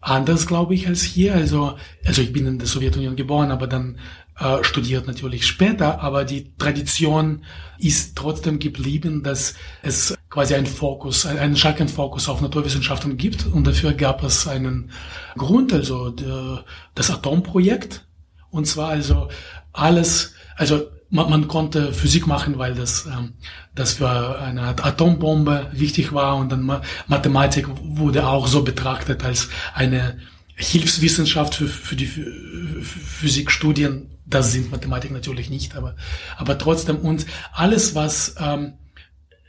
anders, 0.00 0.46
glaube 0.46 0.74
ich, 0.74 0.86
als 0.88 1.02
hier. 1.02 1.34
Also, 1.34 1.76
also 2.04 2.22
ich 2.22 2.32
bin 2.32 2.46
in 2.46 2.58
der 2.58 2.68
Sowjetunion 2.68 3.16
geboren, 3.16 3.50
aber 3.50 3.66
dann 3.66 3.98
äh, 4.38 4.62
studiert 4.62 5.06
natürlich 5.06 5.46
später. 5.46 6.00
Aber 6.00 6.24
die 6.24 6.56
Tradition 6.56 7.44
ist 7.78 8.16
trotzdem 8.16 8.58
geblieben, 8.58 9.22
dass 9.22 9.54
es 9.82 10.16
quasi 10.30 10.54
einen 10.54 10.66
Fokus, 10.66 11.26
einen 11.26 11.56
starken 11.56 11.88
Fokus 11.88 12.28
auf 12.28 12.40
Naturwissenschaften 12.40 13.16
gibt. 13.16 13.46
Und 13.46 13.66
dafür 13.66 13.92
gab 13.92 14.22
es 14.22 14.46
einen 14.46 14.90
Grund, 15.36 15.72
also 15.72 16.10
der, 16.10 16.64
das 16.94 17.10
Atomprojekt. 17.10 18.06
Und 18.50 18.66
zwar 18.66 18.90
also 18.90 19.28
alles, 19.72 20.34
also 20.56 20.82
man, 21.12 21.28
man 21.28 21.48
konnte 21.48 21.92
Physik 21.92 22.26
machen, 22.26 22.58
weil 22.58 22.74
das, 22.74 23.06
ähm, 23.06 23.34
das 23.74 23.94
für 23.94 24.40
eine 24.40 24.62
Atombombe 24.62 25.68
wichtig 25.72 26.12
war 26.12 26.36
und 26.36 26.50
dann 26.50 26.80
Mathematik 27.06 27.68
wurde 27.82 28.26
auch 28.26 28.46
so 28.46 28.62
betrachtet 28.62 29.24
als 29.24 29.48
eine 29.74 30.18
Hilfswissenschaft 30.54 31.54
für, 31.54 31.68
für 31.68 31.96
die 31.96 32.06
Physikstudien. 32.06 34.11
Das 34.24 34.52
sind 34.52 34.70
Mathematik 34.70 35.10
natürlich 35.10 35.50
nicht, 35.50 35.74
aber, 35.76 35.96
aber 36.36 36.56
trotzdem 36.58 36.96
und 36.96 37.26
alles, 37.52 37.94
was 37.94 38.36
ähm, 38.38 38.74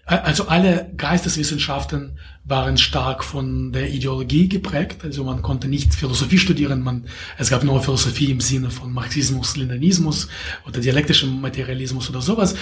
also 0.05 0.47
alle 0.47 0.91
Geisteswissenschaften 0.97 2.19
waren 2.43 2.77
stark 2.77 3.23
von 3.23 3.71
der 3.71 3.89
Ideologie 3.89 4.49
geprägt. 4.49 5.03
Also 5.03 5.23
man 5.23 5.41
konnte 5.41 5.69
nicht 5.69 5.95
Philosophie 5.95 6.37
studieren. 6.37 6.81
Man, 6.81 7.05
es 7.37 7.49
gab 7.49 7.63
nur 7.63 7.81
Philosophie 7.81 8.29
im 8.29 8.41
Sinne 8.41 8.69
von 8.69 8.91
Marxismus, 8.91 9.55
Leninismus 9.55 10.27
oder 10.67 10.81
dialektischem 10.81 11.39
Materialismus 11.39 12.09
oder 12.09 12.21
sowas. 12.21 12.55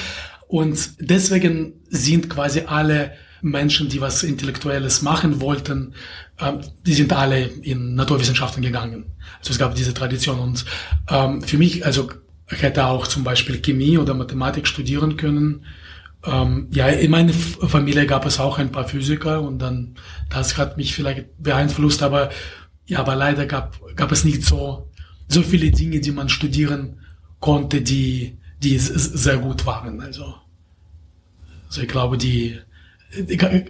Und 0.47 0.91
deswegen 0.99 1.73
sind 1.89 2.29
quasi 2.29 2.61
alle 2.67 3.13
Menschen, 3.41 3.89
die 3.89 4.01
was 4.01 4.21
Intellektuelles 4.21 5.01
machen 5.01 5.41
wollten, 5.41 5.95
die 6.85 6.93
sind 6.93 7.13
alle 7.13 7.45
in 7.45 7.95
Naturwissenschaften 7.95 8.63
gegangen. 8.63 9.05
Also 9.39 9.51
es 9.51 9.59
gab 9.59 9.75
diese 9.75 9.93
Tradition. 9.93 10.39
Und 10.39 10.65
ähm, 11.09 11.41
für 11.41 11.57
mich, 11.57 11.85
also 11.85 12.09
ich 12.49 12.61
hätte 12.61 12.85
auch 12.85 13.07
zum 13.07 13.23
Beispiel 13.23 13.61
Chemie 13.61 13.97
oder 13.97 14.13
Mathematik 14.13 14.67
studieren 14.67 15.17
können 15.17 15.65
ähm, 16.23 16.67
ja, 16.71 16.87
in 16.87 17.11
meiner 17.11 17.33
Familie 17.33 18.05
gab 18.05 18.25
es 18.25 18.39
auch 18.39 18.59
ein 18.59 18.71
paar 18.71 18.87
Physiker 18.87 19.41
und 19.41 19.59
dann, 19.59 19.95
das 20.29 20.57
hat 20.57 20.77
mich 20.77 20.93
vielleicht 20.93 21.25
beeinflusst, 21.41 22.03
aber 22.03 22.29
ja, 22.85 22.99
aber 22.99 23.15
leider 23.15 23.45
gab, 23.45 23.79
gab 23.95 24.11
es 24.11 24.23
nicht 24.23 24.43
so, 24.43 24.89
so 25.27 25.41
viele 25.41 25.71
Dinge, 25.71 25.99
die 25.99 26.11
man 26.11 26.29
studieren 26.29 26.99
konnte, 27.39 27.81
die, 27.81 28.37
die 28.61 28.77
sehr 28.77 29.37
gut 29.37 29.65
waren. 29.65 30.01
Also, 30.01 30.35
also 31.67 31.81
ich 31.81 31.87
glaube, 31.87 32.17
die, 32.17 32.59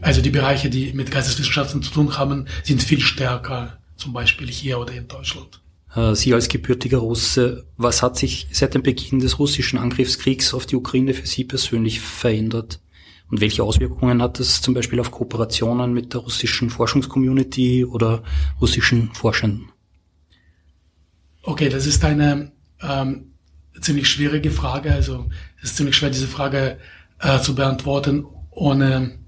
also 0.02 0.22
die 0.22 0.30
Bereiche, 0.30 0.70
die 0.70 0.94
mit 0.94 1.12
Geisteswissenschaften 1.12 1.82
zu 1.82 1.92
tun 1.92 2.18
haben, 2.18 2.46
sind 2.64 2.84
viel 2.84 3.02
stärker, 3.02 3.78
zum 3.96 4.14
Beispiel 4.14 4.48
hier 4.48 4.80
oder 4.80 4.94
in 4.94 5.08
Deutschland. 5.08 5.62
Äh, 5.96 6.16
Sie 6.16 6.34
als 6.34 6.48
gebürtiger 6.48 7.00
Russe, 7.00 7.66
was 7.78 8.02
hat 8.02 8.18
sich 8.18 8.48
seit 8.52 8.74
dem 8.74 8.84
Beginn 8.84 9.20
des 9.20 9.40
russischen 9.40 9.80
Angriffskriegs 9.80 10.54
auf 10.54 10.66
die 10.66 10.76
Ukraine 10.76 11.14
für 11.14 11.28
Sie 11.28 11.44
persönlich 11.44 12.00
verändert? 12.00 12.80
Und 13.30 13.40
welche 13.40 13.64
Auswirkungen 13.64 14.22
hat 14.22 14.40
das 14.40 14.62
zum 14.62 14.74
Beispiel 14.74 15.00
auf 15.00 15.12
Kooperationen 15.12 15.94
mit 15.94 16.14
der 16.14 16.22
russischen 16.22 16.70
Forschungscommunity 16.70 17.86
oder 17.86 18.24
russischen 18.60 19.14
Forschenden? 19.14 19.70
Okay, 21.44 21.70
das 21.70 21.86
ist 21.86 22.04
eine 22.04 22.52
ähm, 22.82 23.32
ziemlich 23.80 24.10
schwierige 24.10 24.52
Frage. 24.52 24.92
Also 24.92 25.30
es 25.58 25.72
ist 25.72 25.78
ziemlich 25.78 25.96
schwer, 25.96 26.10
diese 26.10 26.28
Frage 26.28 26.78
äh, 27.20 27.40
zu 27.40 27.56
beantworten, 27.56 28.26
ohne 28.51 29.20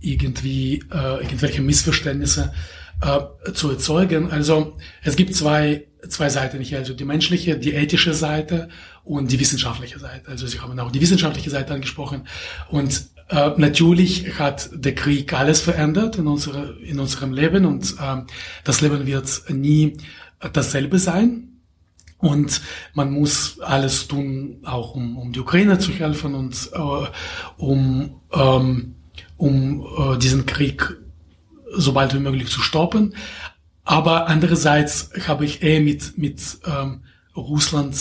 irgendwie 0.00 0.84
äh, 0.92 1.22
irgendwelche 1.22 1.62
Missverständnisse 1.62 2.52
äh, 3.00 3.52
zu 3.52 3.70
erzeugen. 3.70 4.30
Also 4.30 4.76
es 5.02 5.16
gibt 5.16 5.34
zwei 5.34 5.86
zwei 6.08 6.28
Seiten 6.28 6.60
hier, 6.60 6.78
also 6.78 6.94
die 6.94 7.04
menschliche, 7.04 7.58
die 7.58 7.72
ethische 7.72 8.14
Seite 8.14 8.68
und 9.04 9.32
die 9.32 9.40
wissenschaftliche 9.40 9.98
Seite. 9.98 10.28
Also 10.28 10.46
Sie 10.46 10.60
haben 10.60 10.78
auch 10.78 10.90
die 10.90 11.00
wissenschaftliche 11.00 11.50
Seite 11.50 11.74
angesprochen. 11.74 12.26
Und 12.68 13.06
äh, 13.28 13.50
natürlich 13.56 14.38
hat 14.38 14.70
der 14.72 14.94
Krieg 14.94 15.32
alles 15.32 15.60
verändert 15.60 16.16
in, 16.16 16.26
unsere, 16.26 16.76
in 16.82 16.98
unserem 17.00 17.32
Leben 17.32 17.64
und 17.64 17.92
äh, 17.92 18.22
das 18.64 18.80
Leben 18.80 19.06
wird 19.06 19.44
nie 19.48 19.96
dasselbe 20.52 20.98
sein. 20.98 21.53
Und 22.24 22.62
man 22.94 23.12
muss 23.12 23.60
alles 23.60 24.08
tun, 24.08 24.56
auch 24.64 24.94
um, 24.94 25.18
um 25.18 25.32
die 25.34 25.40
Ukraine 25.40 25.78
zu 25.78 25.92
helfen 25.92 26.34
und 26.34 26.70
äh, 26.72 27.06
um, 27.58 28.18
ähm, 28.32 28.94
um 29.36 29.86
äh, 29.98 30.18
diesen 30.18 30.46
Krieg 30.46 30.96
so 31.76 31.92
bald 31.92 32.14
wie 32.14 32.20
möglich 32.20 32.48
zu 32.48 32.62
stoppen. 32.62 33.14
Aber 33.84 34.28
andererseits 34.28 35.10
habe 35.28 35.44
ich 35.44 35.62
eher 35.62 35.82
mit, 35.82 36.16
mit 36.16 36.40
ähm, 36.64 37.02
Russland 37.36 37.94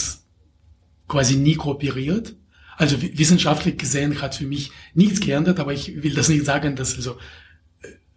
quasi 1.10 1.36
nie 1.36 1.56
kooperiert. 1.56 2.34
Also 2.78 3.02
wissenschaftlich 3.02 3.78
gesehen 3.78 4.22
hat 4.22 4.36
für 4.36 4.46
mich 4.46 4.72
nichts 4.94 5.20
geändert, 5.20 5.60
aber 5.60 5.74
ich 5.74 6.02
will 6.02 6.14
das 6.14 6.30
nicht 6.30 6.46
sagen, 6.46 6.78
dass 6.78 6.96
also 6.96 7.18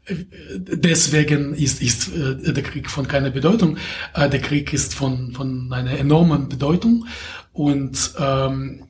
deswegen 0.09 1.55
ist, 1.55 1.83
ist 1.83 2.09
äh, 2.15 2.53
der 2.53 2.63
Krieg 2.63 2.91
von 2.91 3.09
keiner 3.09 3.31
Bedeutung. 3.31 3.77
Äh, 4.15 4.29
der 4.29 4.41
Krieg 4.41 4.73
ist 4.73 4.95
von, 4.95 5.33
von 5.33 5.73
einer 5.73 5.99
enormen 5.99 6.49
Bedeutung 6.49 7.07
und 7.53 8.13
ähm, 8.19 8.85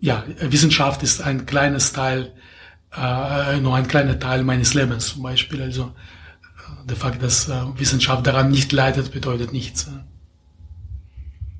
ja, 0.00 0.24
Wissenschaft 0.40 1.02
ist 1.02 1.22
ein 1.22 1.46
kleines 1.46 1.92
Teil, 1.92 2.32
äh, 2.94 3.60
nur 3.60 3.76
ein 3.76 3.86
kleiner 3.86 4.18
Teil 4.18 4.42
meines 4.42 4.74
Lebens 4.74 5.08
zum 5.08 5.22
Beispiel. 5.22 5.62
Also 5.62 5.92
der 6.84 6.96
Fakt, 6.96 7.22
dass 7.22 7.48
äh, 7.48 7.52
Wissenschaft 7.76 8.26
daran 8.26 8.50
nicht 8.50 8.72
leidet, 8.72 9.12
bedeutet 9.12 9.52
nichts. 9.52 9.88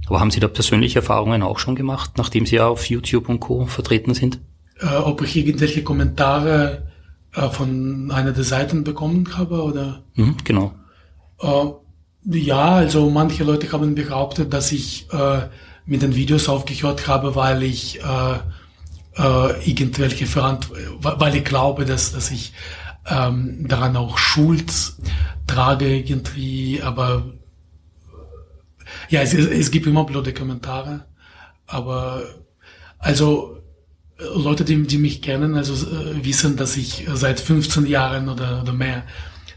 Aber 0.06 0.20
haben 0.20 0.30
Sie 0.30 0.40
da 0.40 0.49
persönliche 0.49 0.99
Erfahrungen 0.99 1.42
auch 1.42 1.58
schon 1.58 1.76
gemacht, 1.76 2.12
nachdem 2.18 2.44
Sie 2.44 2.56
ja 2.56 2.66
auf 2.66 2.87
YouTube 2.87 3.28
und 3.28 3.40
Co. 3.40 3.66
vertreten 3.66 4.14
sind? 4.14 4.40
Äh, 4.80 4.87
ob 4.96 5.22
ich 5.22 5.37
irgendwelche 5.37 5.84
Kommentare 5.84 6.91
äh, 7.35 7.49
von 7.49 8.11
einer 8.11 8.33
der 8.33 8.45
Seiten 8.45 8.85
bekommen 8.85 9.37
habe 9.37 9.62
oder? 9.62 10.03
Mhm, 10.15 10.37
genau. 10.45 10.75
Äh, 11.41 12.39
ja, 12.39 12.77
also 12.77 13.11
manche 13.11 13.45
Leute 13.45 13.71
haben 13.73 13.95
behauptet, 13.95 14.53
dass 14.53 14.71
ich 14.71 15.09
äh, 15.12 15.49
mit 15.87 16.03
den 16.03 16.15
Videos 16.15 16.49
aufgehört 16.49 17.09
habe, 17.09 17.35
weil 17.35 17.62
ich 17.62 18.01
äh, 18.01 18.35
äh, 19.17 19.69
irgendwelche 19.71 20.27
Verantwortung, 20.27 20.99
weil 21.01 21.35
ich 21.35 21.45
glaube, 21.45 21.85
dass, 21.85 22.12
dass 22.12 22.31
ich 22.31 22.53
ähm, 23.11 23.67
daran 23.67 23.97
auch 23.97 24.19
Schuld 24.19 24.73
trage 25.47 25.97
irgendwie, 25.97 26.81
aber 26.83 27.25
ja, 29.09 29.21
es, 29.23 29.35
es 29.35 29.71
gibt 29.71 29.87
immer 29.87 30.05
blöde 30.05 30.33
Kommentare, 30.33 31.07
aber 31.67 32.23
also 32.99 33.62
Leute, 34.35 34.64
die, 34.64 34.83
die 34.87 34.99
mich 34.99 35.23
kennen, 35.23 35.55
also 35.55 35.75
äh, 35.75 36.25
wissen, 36.25 36.57
dass 36.57 36.76
ich 36.76 37.07
seit 37.14 37.41
15 37.41 37.87
Jahren 37.87 38.29
oder, 38.29 38.62
oder 38.62 38.73
mehr 38.73 39.05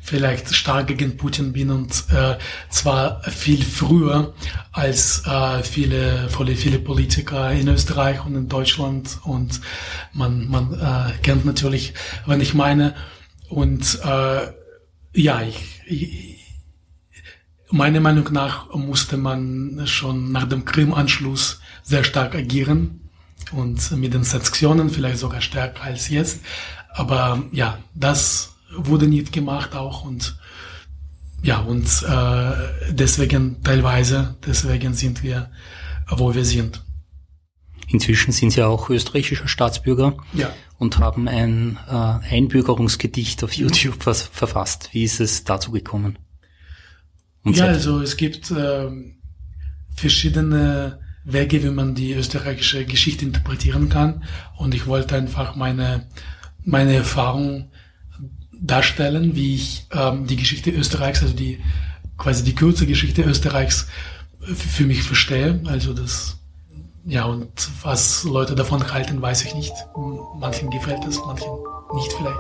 vielleicht 0.05 0.53
stark 0.53 0.88
gegen 0.88 1.17
Putin 1.17 1.51
bin 1.51 1.72
und 1.72 2.05
äh, 2.12 2.38
zwar 2.69 3.24
viel 3.24 3.63
früher 3.63 4.36
als 4.72 5.24
äh, 5.25 5.63
viele, 5.63 6.29
viele, 6.29 6.55
viele 6.55 6.77
Politiker 6.77 7.51
in 7.51 7.67
Österreich 7.67 8.24
und 8.24 8.36
in 8.36 8.48
Deutschland 8.48 9.17
und 9.24 9.62
man, 10.13 10.48
man 10.48 10.74
äh, 10.74 11.17
kennt 11.24 11.45
natürlich, 11.45 11.95
wenn 12.27 12.39
ich 12.39 12.53
meine. 12.53 12.93
Und 13.50 14.00
äh, 14.03 14.48
ja, 15.13 15.41
ich, 15.41 15.81
ich, 15.88 16.53
meiner 17.72 18.00
Meinung 18.00 18.31
nach 18.31 18.75
musste 18.75 19.17
man 19.17 19.81
schon 19.86 20.31
nach 20.31 20.48
dem 20.48 20.65
Krim-Anschluss 20.65 21.62
sehr 21.81 22.03
stark 22.03 22.36
agieren 22.36 23.04
und 23.51 23.91
mit 23.91 24.13
den 24.13 24.23
Sanktionen 24.23 24.89
vielleicht 24.89 25.19
sogar 25.19 25.41
stärker 25.41 25.83
als 25.83 26.09
jetzt. 26.09 26.41
Aber 26.89 27.43
ja, 27.51 27.77
das 27.93 28.55
wurde 28.75 29.07
nicht 29.07 29.31
gemacht 29.31 29.75
auch 29.75 30.03
und 30.05 30.37
ja, 31.43 31.59
und 31.59 31.85
äh, 32.03 32.91
deswegen 32.91 33.61
teilweise, 33.61 34.35
deswegen 34.45 34.95
sind 34.95 35.21
wir, 35.21 35.51
wo 36.09 36.33
wir 36.33 36.43
sind. 36.43 36.81
Inzwischen 37.87 38.31
sind 38.31 38.49
Sie 38.51 38.63
auch 38.63 38.89
österreichischer 38.89 39.47
Staatsbürger 39.47 40.17
ja. 40.33 40.51
und 40.79 40.97
haben 40.97 41.27
ein 41.27 41.77
äh, 41.87 41.91
Einbürgerungsgedicht 42.35 43.43
auf 43.43 43.53
YouTube 43.53 43.97
mhm. 44.07 44.13
verfasst. 44.13 44.89
Wie 44.93 45.03
ist 45.03 45.19
es 45.19 45.43
dazu 45.43 45.71
gekommen? 45.71 46.17
Und 47.43 47.57
ja, 47.57 47.65
also 47.65 48.01
es 48.01 48.17
gibt 48.17 48.49
äh, 48.49 48.89
verschiedene 49.95 50.99
Wege, 51.25 51.63
wie 51.63 51.72
man 51.72 51.96
die 51.96 52.13
österreichische 52.13 52.86
Geschichte 52.86 53.25
interpretieren 53.25 53.89
kann. 53.89 54.24
Und 54.58 54.74
ich 54.74 54.86
wollte 54.88 55.15
einfach 55.15 55.55
meine, 55.55 56.08
meine 56.63 56.94
Erfahrung 56.94 57.72
darstellen, 58.62 59.36
wie 59.36 59.55
ich 59.55 59.88
ähm, 59.91 60.27
die 60.27 60.38
Geschichte 60.38 60.72
Österreichs, 60.72 61.22
also 61.22 61.36
die 61.36 61.60
quasi 62.17 62.44
die 62.44 62.55
kurze 62.55 62.86
Geschichte 62.86 63.24
Österreichs 63.24 63.88
für 64.39 64.86
mich 64.86 65.03
verstehe. 65.03 65.62
Also 65.65 65.94
das, 65.94 66.38
ja, 67.05 67.25
und 67.25 67.50
was 67.82 68.24
Leute 68.24 68.55
davon 68.55 68.91
halten, 68.94 69.22
weiß 69.22 69.46
ich 69.46 69.55
nicht. 69.55 69.74
Manchen 70.39 70.70
gefällt 70.70 71.05
es, 71.05 71.20
manchen 71.25 71.51
nicht 71.96 72.13
vielleicht. 72.13 72.39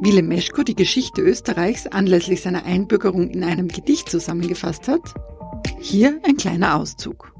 Wie 0.00 0.10
Lemeschko 0.10 0.62
die 0.64 0.74
Geschichte 0.74 1.20
Österreichs 1.20 1.86
anlässlich 1.86 2.42
seiner 2.42 2.64
Einbürgerung 2.64 3.30
in 3.30 3.44
einem 3.44 3.68
Gedicht 3.68 4.08
zusammengefasst 4.08 4.88
hat? 4.88 5.14
Hier 5.80 6.20
ein 6.24 6.36
kleiner 6.36 6.76
Auszug. 6.76 7.32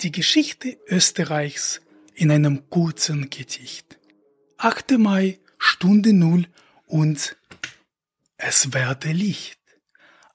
Die 0.00 0.12
Geschichte 0.12 0.78
Österreichs 0.88 1.80
in 2.14 2.30
einem 2.30 2.68
kurzen 2.70 3.30
Gedicht. 3.30 3.98
8. 4.58 4.98
Mai, 4.98 5.38
Stunde 5.58 6.12
Null 6.12 6.46
und 6.86 7.36
es 8.36 8.72
werde 8.72 9.12
Licht. 9.12 9.58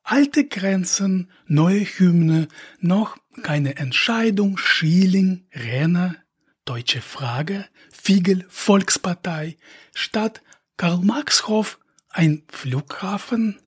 Alte 0.03 0.47
Grenzen, 0.47 1.31
neue 1.47 1.83
Hymne, 1.83 2.47
noch 2.79 3.17
keine 3.41 3.77
Entscheidung, 3.77 4.57
Schieling, 4.57 5.47
Renner, 5.51 6.15
Deutsche 6.63 7.01
Frage, 7.01 7.65
Fiegel, 7.91 8.45
Volkspartei, 8.49 9.57
Stadt 9.93 10.41
Karl-Marx-Hof, 10.77 11.79
ein 12.09 12.43
Flughafen, 12.49 13.59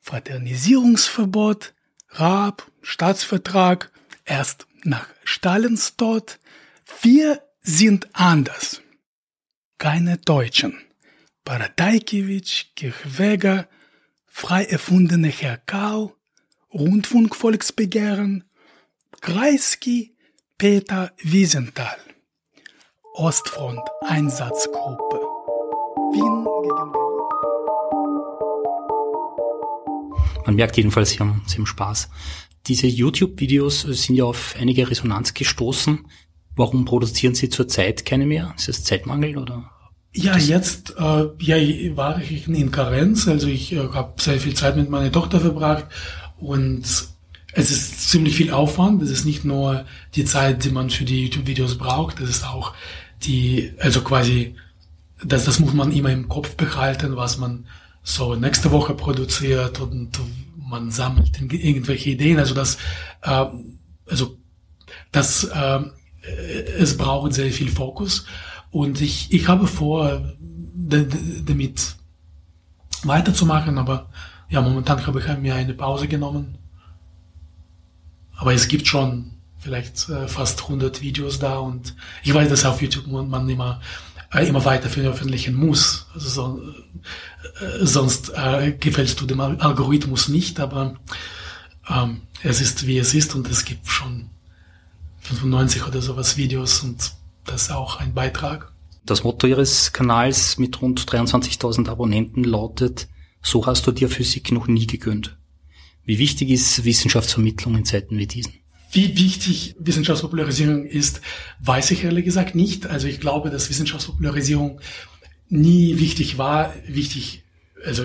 Fraternisierungsverbot, 0.00 1.74
Raab, 2.18 2.70
Staatsvertrag, 2.82 3.90
erst 4.24 4.66
nach 4.84 5.06
Stalins 5.24 5.96
Tod. 5.96 6.38
Wir 7.02 7.42
sind 7.60 8.08
anders 8.14 8.80
keine 9.78 10.16
Deutschen. 10.18 10.78
Paradajkiewicz, 11.44 12.66
Kirchweger, 12.74 13.68
frei 14.26 14.64
erfundene 14.64 15.28
Herr 15.28 15.58
Kau, 15.58 16.14
Rundfunkvolksbegehren, 16.72 18.44
Kreisky, 19.20 20.16
Peter 20.58 21.12
Wiesenthal, 21.18 21.98
Ostfront 23.14 23.86
Einsatzgruppe, 24.00 25.20
Wien 26.12 26.46
gegen 26.62 27.05
Man 30.46 30.54
merkt 30.54 30.76
jedenfalls, 30.76 31.10
Sie 31.10 31.18
haben, 31.18 31.42
Sie 31.46 31.56
haben 31.56 31.66
Spaß. 31.66 32.08
Diese 32.66 32.86
YouTube-Videos 32.86 33.82
sind 33.82 34.16
ja 34.16 34.24
auf 34.24 34.54
einige 34.58 34.88
Resonanz 34.88 35.34
gestoßen. 35.34 36.06
Warum 36.54 36.84
produzieren 36.84 37.34
Sie 37.34 37.48
zurzeit 37.48 38.06
keine 38.06 38.26
mehr? 38.26 38.54
Ist 38.56 38.68
das 38.68 38.84
Zeitmangel 38.84 39.36
oder? 39.36 39.70
Ja, 40.14 40.38
jetzt 40.38 40.94
äh, 40.98 41.26
ja, 41.38 41.96
war 41.96 42.22
ich 42.22 42.48
in 42.48 42.70
Karenz, 42.70 43.28
also 43.28 43.48
ich 43.48 43.72
äh, 43.74 43.88
habe 43.92 44.14
sehr 44.18 44.40
viel 44.40 44.54
Zeit 44.54 44.76
mit 44.76 44.88
meiner 44.88 45.12
Tochter 45.12 45.40
verbracht 45.40 45.84
und 46.38 46.84
es 47.52 47.70
ist 47.70 48.10
ziemlich 48.10 48.36
viel 48.36 48.50
Aufwand. 48.50 49.02
Es 49.02 49.10
ist 49.10 49.26
nicht 49.26 49.44
nur 49.44 49.84
die 50.14 50.24
Zeit, 50.24 50.64
die 50.64 50.70
man 50.70 50.88
für 50.88 51.04
die 51.04 51.24
YouTube-Videos 51.24 51.76
braucht, 51.76 52.20
es 52.20 52.30
ist 52.30 52.46
auch 52.46 52.72
die, 53.24 53.72
also 53.78 54.00
quasi, 54.00 54.54
das, 55.22 55.44
das 55.44 55.60
muss 55.60 55.74
man 55.74 55.92
immer 55.92 56.10
im 56.10 56.28
Kopf 56.28 56.54
behalten, 56.56 57.16
was 57.16 57.36
man 57.36 57.66
so 58.08 58.36
nächste 58.36 58.70
Woche 58.70 58.94
produziert 58.94 59.80
und 59.80 60.12
man 60.56 60.92
sammelt 60.92 61.40
irgendwelche 61.40 62.10
Ideen. 62.10 62.38
Also 62.38 62.54
das, 62.54 62.78
äh, 63.22 63.46
also 64.08 64.38
das 65.10 65.42
äh, 65.42 65.80
es 66.78 66.96
braucht 66.96 67.34
sehr 67.34 67.50
viel 67.50 67.68
Fokus. 67.68 68.24
Und 68.70 69.00
ich, 69.00 69.32
ich 69.32 69.48
habe 69.48 69.66
vor, 69.66 70.34
damit 70.72 71.96
weiterzumachen, 73.02 73.76
aber 73.76 74.08
ja, 74.48 74.60
momentan 74.60 75.04
habe 75.04 75.18
ich 75.18 75.38
mir 75.38 75.56
eine 75.56 75.74
Pause 75.74 76.06
genommen. 76.06 76.58
Aber 78.36 78.54
es 78.54 78.68
gibt 78.68 78.86
schon 78.86 79.32
vielleicht 79.58 80.08
äh, 80.10 80.28
fast 80.28 80.62
100 80.62 81.02
Videos 81.02 81.40
da 81.40 81.58
und 81.58 81.96
ich 82.22 82.32
weiß, 82.32 82.48
dass 82.50 82.64
auf 82.64 82.80
YouTube 82.80 83.08
man 83.08 83.48
immer 83.48 83.80
äh, 84.32 84.46
immer 84.46 84.64
weiter 84.64 84.88
veröffentlichen 84.88 85.54
muss. 85.54 86.06
Also 86.14 86.28
so, 86.28 86.62
sonst 87.80 88.32
äh, 88.34 88.72
gefällst 88.72 89.20
du 89.20 89.26
dem 89.26 89.40
Algorithmus 89.40 90.28
nicht, 90.28 90.60
aber 90.60 90.96
ähm, 91.88 92.22
es 92.42 92.60
ist 92.60 92.86
wie 92.86 92.98
es 92.98 93.14
ist 93.14 93.34
und 93.34 93.48
es 93.48 93.64
gibt 93.64 93.88
schon 93.88 94.30
95 95.20 95.86
oder 95.86 96.02
sowas 96.02 96.36
Videos 96.36 96.80
und 96.80 97.12
das 97.44 97.62
ist 97.62 97.70
auch 97.70 98.00
ein 98.00 98.14
Beitrag. 98.14 98.72
Das 99.04 99.22
Motto 99.22 99.46
Ihres 99.46 99.92
Kanals 99.92 100.58
mit 100.58 100.82
rund 100.82 101.00
23.000 101.00 101.88
Abonnenten 101.88 102.42
lautet, 102.42 103.08
so 103.40 103.66
hast 103.66 103.86
du 103.86 103.92
dir 103.92 104.08
Physik 104.08 104.50
noch 104.50 104.66
nie 104.66 104.86
gegönnt. 104.86 105.36
Wie 106.04 106.18
wichtig 106.18 106.50
ist 106.50 106.84
Wissenschaftsvermittlung 106.84 107.76
in 107.76 107.84
Zeiten 107.84 108.18
wie 108.18 108.26
diesen? 108.26 108.54
Wie 108.92 109.16
wichtig 109.16 109.74
Wissenschaftspopularisierung 109.78 110.86
ist, 110.86 111.20
weiß 111.60 111.90
ich 111.90 112.04
ehrlich 112.04 112.24
gesagt 112.24 112.54
nicht. 112.54 112.86
Also 112.86 113.08
ich 113.08 113.20
glaube, 113.20 113.50
dass 113.50 113.68
Wissenschaftspopularisierung 113.68 114.80
nie 115.48 115.98
wichtig 115.98 116.38
war, 116.38 116.74
wichtig, 116.86 117.44
also 117.84 118.04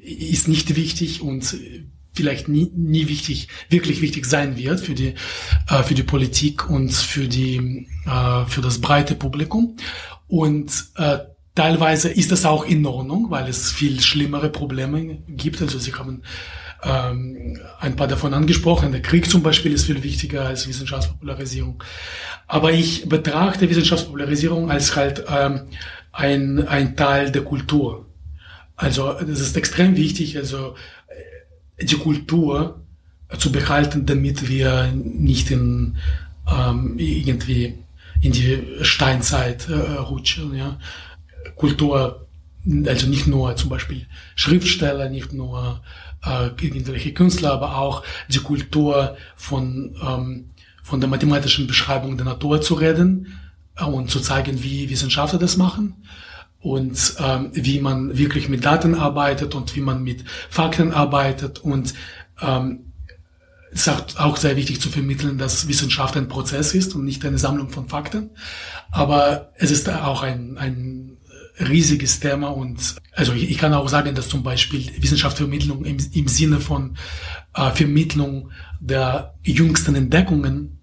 ist 0.00 0.48
nicht 0.48 0.76
wichtig 0.76 1.20
und 1.20 1.56
vielleicht 2.12 2.48
nie, 2.48 2.70
nie 2.74 3.08
wichtig, 3.08 3.48
wirklich 3.68 4.00
wichtig 4.00 4.26
sein 4.26 4.56
wird 4.56 4.80
für 4.80 4.94
die, 4.94 5.14
äh, 5.68 5.82
für 5.82 5.94
die 5.94 6.02
Politik 6.02 6.68
und 6.68 6.92
für 6.92 7.28
die, 7.28 7.86
äh, 8.06 8.44
für 8.46 8.60
das 8.60 8.80
breite 8.80 9.14
Publikum. 9.14 9.76
Und 10.26 10.86
äh, 10.96 11.18
teilweise 11.54 12.08
ist 12.08 12.32
das 12.32 12.44
auch 12.44 12.64
in 12.64 12.84
Ordnung, 12.86 13.30
weil 13.30 13.48
es 13.48 13.70
viel 13.70 14.00
schlimmere 14.00 14.50
Probleme 14.50 15.18
gibt. 15.28 15.62
Also 15.62 15.78
Sie 15.78 15.92
haben 15.94 16.22
ähm, 16.82 17.58
ein 17.78 17.96
paar 17.96 18.08
davon 18.08 18.34
angesprochen. 18.34 18.92
Der 18.92 19.02
Krieg 19.02 19.28
zum 19.28 19.42
Beispiel 19.42 19.72
ist 19.72 19.86
viel 19.86 20.02
wichtiger 20.02 20.46
als 20.46 20.66
Wissenschaftspopularisierung. 20.66 21.82
Aber 22.46 22.72
ich 22.72 23.08
betrachte 23.08 23.68
Wissenschaftspopularisierung 23.68 24.70
als 24.70 24.96
halt 24.96 25.24
ähm, 25.28 25.62
ein, 26.12 26.66
ein 26.66 26.96
Teil 26.96 27.30
der 27.30 27.42
Kultur. 27.42 28.06
Also 28.76 29.12
das 29.12 29.40
ist 29.40 29.56
extrem 29.56 29.96
wichtig. 29.96 30.36
Also 30.36 30.74
die 31.80 31.96
Kultur 31.96 32.80
zu 33.38 33.52
behalten, 33.52 34.06
damit 34.06 34.48
wir 34.48 34.92
nicht 34.92 35.50
in 35.50 35.96
ähm, 36.50 36.98
irgendwie 36.98 37.78
in 38.20 38.32
die 38.32 38.62
Steinzeit 38.82 39.68
äh, 39.68 39.74
rutschen. 39.74 40.54
Ja. 40.54 40.78
Kultur, 41.56 42.26
also 42.86 43.06
nicht 43.06 43.26
nur 43.26 43.56
zum 43.56 43.70
Beispiel 43.70 44.06
Schriftsteller, 44.34 45.08
nicht 45.08 45.32
nur 45.32 45.82
äh, 46.24 46.48
irgendwelche 46.60 47.14
Künstler, 47.14 47.52
aber 47.52 47.78
auch 47.78 48.02
die 48.28 48.38
Kultur 48.38 49.16
von 49.36 49.96
ähm, 50.02 50.50
von 50.82 51.00
der 51.00 51.08
mathematischen 51.08 51.68
Beschreibung 51.68 52.16
der 52.16 52.26
Natur 52.26 52.60
zu 52.60 52.74
reden 52.74 53.26
äh, 53.26 53.49
und 53.86 54.10
zu 54.10 54.20
zeigen, 54.20 54.62
wie 54.62 54.90
Wissenschaftler 54.90 55.38
das 55.38 55.56
machen 55.56 56.06
und 56.60 57.14
ähm, 57.18 57.50
wie 57.52 57.80
man 57.80 58.16
wirklich 58.16 58.48
mit 58.48 58.64
Daten 58.64 58.94
arbeitet 58.94 59.54
und 59.54 59.74
wie 59.76 59.80
man 59.80 60.02
mit 60.02 60.24
Fakten 60.50 60.92
arbeitet 60.92 61.58
und 61.60 61.94
ähm, 62.40 62.90
es 63.72 63.86
ist 63.86 64.18
auch 64.18 64.36
sehr 64.36 64.56
wichtig 64.56 64.80
zu 64.80 64.88
vermitteln, 64.88 65.38
dass 65.38 65.68
Wissenschaft 65.68 66.16
ein 66.16 66.28
Prozess 66.28 66.74
ist 66.74 66.94
und 66.94 67.04
nicht 67.04 67.24
eine 67.24 67.38
Sammlung 67.38 67.70
von 67.70 67.88
Fakten. 67.88 68.30
Aber 68.90 69.52
es 69.54 69.70
ist 69.70 69.88
auch 69.88 70.22
ein, 70.22 70.58
ein 70.58 71.18
riesiges 71.60 72.20
Thema 72.20 72.48
und 72.48 72.96
also 73.12 73.32
ich, 73.32 73.50
ich 73.50 73.58
kann 73.58 73.74
auch 73.74 73.88
sagen, 73.88 74.14
dass 74.14 74.28
zum 74.28 74.42
Beispiel 74.42 74.90
Wissenschaftsvermittlung 74.98 75.84
im, 75.84 75.98
im 76.12 76.28
Sinne 76.28 76.58
von 76.58 76.96
äh, 77.54 77.70
Vermittlung 77.70 78.50
der 78.80 79.34
jüngsten 79.42 79.94
Entdeckungen 79.94 80.78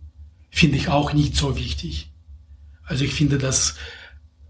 finde 0.50 0.78
ich 0.78 0.88
auch 0.88 1.14
nicht 1.14 1.36
so 1.36 1.58
wichtig. 1.58 2.14
Also 2.88 3.04
ich 3.04 3.14
finde, 3.14 3.38
dass 3.38 3.76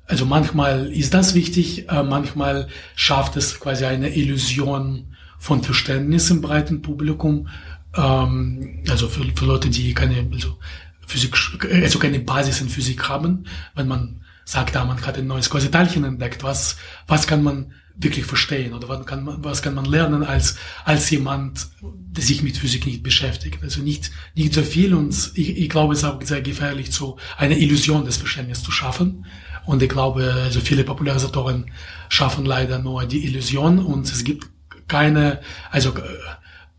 also 0.06 0.26
manchmal 0.26 0.88
ist 0.88 1.14
das 1.14 1.34
wichtig, 1.34 1.90
äh, 1.90 2.02
manchmal 2.02 2.70
schafft 2.96 3.36
es 3.36 3.60
quasi 3.60 3.86
eine 3.86 4.16
Illusion 4.16 5.16
von 5.38 5.64
Verständnis 5.64 6.30
im 6.30 6.42
breiten 6.42 6.82
Publikum, 6.82 7.50
ähm, 7.94 8.84
also 8.90 9.10
für, 9.10 9.26
für 9.36 9.46
Leute, 9.46 9.70
die 9.70 9.94
keine 9.94 10.26
also 10.32 10.58
Physik, 11.06 11.36
also 11.72 12.00
keine 12.00 12.20
Basis 12.20 12.62
in 12.62 12.70
Physik 12.70 13.10
haben, 13.10 13.46
wenn 13.76 13.88
man 13.88 14.22
sagt, 14.46 14.76
da 14.76 14.86
man 14.86 15.02
hat 15.06 15.18
ein 15.18 15.28
neues 15.28 15.50
Quasiteilchen 15.50 16.06
entdeckt, 16.06 16.42
was 16.42 16.78
was 17.06 17.28
kann 17.28 17.44
man 17.44 17.74
wirklich 18.00 18.26
verstehen 18.26 18.74
oder 18.74 18.88
was 18.90 19.06
kann 19.06 19.24
man, 19.24 19.44
was 19.44 19.62
kann 19.62 19.74
man 19.74 19.86
lernen 19.86 20.24
als, 20.24 20.56
als 20.86 21.10
jemand, 21.10 21.68
der 21.82 22.24
sich 22.24 22.44
mit 22.44 22.58
Physik 22.58 22.86
nicht 22.86 23.02
beschäftigt. 23.02 23.64
Also 23.64 23.82
nicht, 23.82 24.12
nicht 24.36 24.54
so 24.54 24.62
viel 24.62 24.94
und 24.94 25.32
ich, 25.34 25.58
ich 25.58 25.70
glaube, 25.70 25.94
es 25.94 26.00
ist 26.00 26.06
auch 26.06 26.22
sehr 26.22 26.42
gefährlich, 26.42 26.92
so 26.92 27.18
eine 27.38 27.58
Illusion 27.58 28.06
des 28.06 28.18
Verständnisses 28.18 28.64
zu 28.64 28.72
schaffen. 28.72 29.26
Und 29.66 29.82
ich 29.82 29.90
glaube, 29.90 30.32
also 30.44 30.62
viele 30.62 30.84
Popularisatoren 30.84 31.72
schaffen 32.08 32.46
leider 32.46 32.80
nur 32.80 33.06
die 33.06 33.26
Illusion 33.26 33.80
und 33.80 34.06
es 34.06 34.24
gibt 34.24 34.48
keine, 34.88 35.42
also 35.72 35.94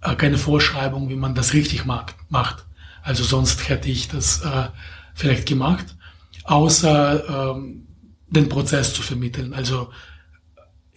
äh, 0.01 0.15
keine 0.15 0.39
Vorschreibung, 0.39 1.09
wie 1.09 1.17
man 1.17 1.35
das 1.35 1.53
richtig 1.53 1.85
macht. 1.85 2.65
Also 3.03 3.25
sonst 3.25 3.69
hätte 3.69 3.89
ich 3.89 4.09
das 4.09 4.43
äh, 4.43 4.69
vielleicht 5.15 5.47
gemacht, 5.47 5.97
außer 6.45 7.55
ähm, 7.57 7.89
den 8.29 8.49
Prozess 8.49 8.95
zu 8.95 9.03
vermitteln. 9.03 9.53
Also 9.53 9.91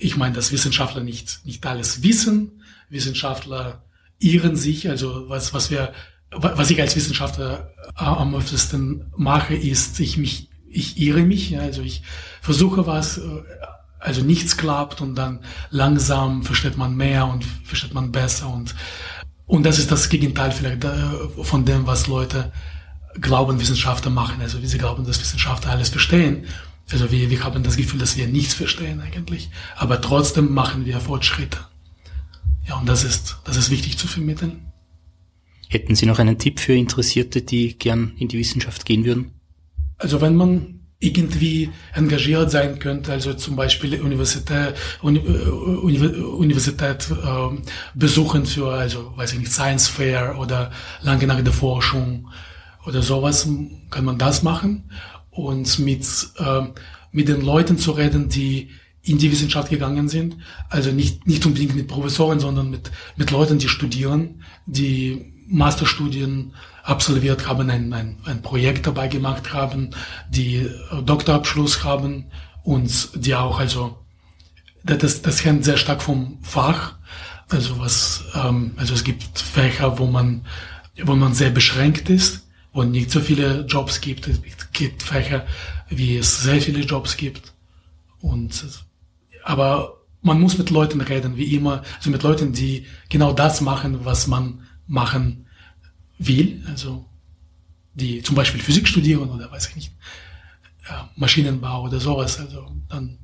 ich 0.02 0.18
meine, 0.18 0.36
dass 0.36 0.52
Wissenschaftler 0.52 1.04
nicht, 1.04 1.42
nicht 1.46 1.66
alles 1.66 2.02
wissen. 2.04 2.64
Wissenschaftler 2.90 3.84
irren 4.20 4.56
sich. 4.56 4.90
Also 4.90 5.30
was, 5.30 5.54
was 5.54 5.70
wir, 5.70 5.94
was 6.32 6.70
ich 6.72 6.82
als 6.82 6.96
Wissenschaftler 6.96 7.72
am 7.96 8.36
öftesten 8.36 9.12
mache, 9.16 9.56
ist, 9.56 10.00
ich 10.00 10.18
mich, 10.18 10.50
ich 10.68 11.00
irre 11.00 11.22
mich. 11.22 11.58
Also 11.60 11.84
ich 11.84 12.02
versuche 12.42 12.88
was, 12.88 13.22
also 14.00 14.24
nichts 14.24 14.58
klappt 14.58 15.02
und 15.02 15.16
dann 15.16 15.42
langsam 15.70 16.44
versteht 16.44 16.78
man 16.78 16.96
mehr 16.96 17.28
und 17.28 17.46
versteht 17.64 17.94
man 17.94 18.12
besser 18.12 18.50
und, 18.52 18.76
und 19.46 19.64
das 19.64 19.78
ist 19.78 19.92
das 19.92 20.10
Gegenteil 20.10 20.52
vielleicht 20.52 20.84
äh, 20.86 21.44
von 21.44 21.66
dem, 21.66 21.86
was 21.86 22.08
Leute 22.08 22.52
glauben, 23.20 23.60
Wissenschaftler 23.60 24.10
machen. 24.10 24.42
Also 24.42 24.62
wie 24.62 24.68
sie 24.68 24.78
glauben, 24.78 25.06
dass 25.06 25.20
Wissenschaftler 25.20 25.72
alles 25.72 25.90
verstehen. 25.90 26.46
Also 26.92 27.12
wir, 27.12 27.30
wir 27.30 27.44
haben 27.44 27.64
das 27.64 27.78
Gefühl, 27.78 28.00
dass 28.00 28.18
wir 28.18 28.28
nichts 28.28 28.54
verstehen 28.54 29.02
eigentlich, 29.02 29.50
aber 29.76 30.02
trotzdem 30.02 30.54
machen 30.54 30.86
wir 30.86 31.00
Fortschritte. 31.00 31.60
Ja, 32.68 32.78
und 32.78 32.88
das 32.88 33.04
ist, 33.04 33.38
das 33.44 33.58
ist 33.58 33.70
wichtig 33.70 33.98
zu 33.98 34.08
vermitteln. 34.08 34.72
Hätten 35.68 35.96
Sie 35.96 36.06
noch 36.06 36.20
einen 36.20 36.38
Tipp 36.38 36.60
für 36.60 36.74
Interessierte, 36.74 37.42
die 37.42 37.78
gern 37.78 38.14
in 38.18 38.28
die 38.28 38.38
Wissenschaft 38.38 38.86
gehen 38.86 39.06
würden? 39.06 39.32
Also 39.98 40.20
wenn 40.20 40.36
man 40.36 40.82
irgendwie 41.00 41.72
engagiert 41.94 42.52
sein 42.52 42.78
könnte, 42.78 43.12
also 43.12 43.34
zum 43.34 43.56
Beispiel 43.56 44.00
Universität, 44.02 44.76
Uni, 45.02 45.20
äh, 45.20 46.20
Universität 46.20 47.10
äh, 47.10 47.58
besuchen 47.96 48.46
für, 48.46 48.68
also 48.68 49.14
weiß 49.16 49.34
ich 49.34 49.40
nicht, 49.40 49.52
Science 49.52 49.88
Fair 49.88 50.38
oder 50.40 50.72
lange 51.02 51.26
nach 51.26 51.42
der 51.42 51.54
Forschung 51.54 52.28
oder 52.86 53.02
sowas, 53.02 53.48
kann 53.90 54.06
man 54.06 54.18
das 54.18 54.44
machen 54.44 54.92
und 55.32 55.80
mit, 55.80 56.06
äh, 56.38 56.62
mit 57.12 57.28
den 57.28 57.42
Leuten 57.42 57.78
zu 57.78 57.92
reden, 57.92 58.30
die 58.30 58.70
in 59.04 59.18
die 59.18 59.32
Wissenschaft 59.32 59.70
gegangen 59.70 60.10
sind. 60.10 60.38
Also 60.70 60.92
nicht, 60.92 61.26
nicht 61.26 61.46
unbedingt 61.46 61.76
mit 61.76 61.88
Professoren, 61.88 62.40
sondern 62.40 62.70
mit, 62.70 62.92
mit 63.16 63.32
Leuten, 63.32 63.58
die 63.58 63.70
studieren, 63.70 64.44
die 64.66 65.34
Masterstudien 65.48 66.54
absolviert 66.84 67.48
haben, 67.48 67.70
ein, 67.70 67.94
ein, 67.94 68.18
ein 68.26 68.42
Projekt 68.42 68.88
dabei 68.88 69.08
gemacht 69.08 69.54
haben, 69.54 69.92
die 70.30 70.70
Doktorabschluss 71.04 71.84
haben 71.84 72.26
und 72.64 73.10
die 73.16 73.36
auch, 73.36 73.60
also 73.60 73.98
das, 74.84 75.22
das 75.22 75.46
hängt 75.46 75.66
sehr 75.66 75.78
stark 75.78 76.02
vom 76.02 76.38
Fach. 76.42 76.96
Also 77.50 77.80
was, 77.80 78.24
ähm, 78.34 78.72
also 78.78 78.94
es 78.94 79.04
gibt 79.04 79.40
Fächer, 79.40 80.00
wo 80.00 80.06
man, 80.06 80.46
wo 81.04 81.16
man 81.16 81.34
sehr 81.34 81.50
beschränkt 81.50 82.10
ist 82.10 82.44
wo 82.74 82.84
nicht 82.84 83.12
so 83.12 83.20
viele 83.20 83.66
Jobs 83.66 84.02
gibt. 84.02 84.28
Es 84.28 84.40
gibt 84.72 85.04
Fächer, 85.04 85.46
wie 85.90 86.18
es 86.18 86.42
sehr 86.42 86.62
viele 86.62 86.82
Jobs 86.82 87.18
gibt. 87.18 87.54
Und, 88.20 88.64
aber 89.44 90.02
man 90.22 90.40
muss 90.40 90.58
mit 90.58 90.70
Leuten 90.70 91.02
reden, 91.02 91.36
wie 91.38 91.56
immer, 91.56 91.84
also 91.98 92.10
mit 92.10 92.24
Leuten, 92.24 92.54
die 92.54 92.86
genau 93.10 93.34
das 93.34 93.62
machen, 93.62 94.06
was 94.06 94.28
man 94.28 94.68
machen 94.88 95.48
will, 96.18 96.64
also 96.68 97.06
die 97.94 98.22
zum 98.22 98.36
Beispiel 98.36 98.62
Physik 98.62 98.88
studieren 98.88 99.30
oder 99.30 99.52
weiß 99.52 99.70
ich 99.70 99.76
nicht, 99.76 99.92
Maschinenbau 101.16 101.84
oder 101.84 102.00
sowas, 102.00 102.40
also 102.40 102.70
dann 102.90 103.18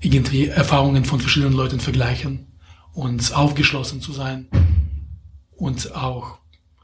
irgendwie 0.00 0.46
Erfahrungen 0.46 1.04
von 1.04 1.20
verschiedenen 1.20 1.54
Leuten 1.54 1.80
vergleichen 1.80 2.46
und 2.92 3.34
aufgeschlossen 3.34 4.00
zu 4.00 4.12
sein 4.12 4.48
und 5.52 5.94
auch 5.94 6.39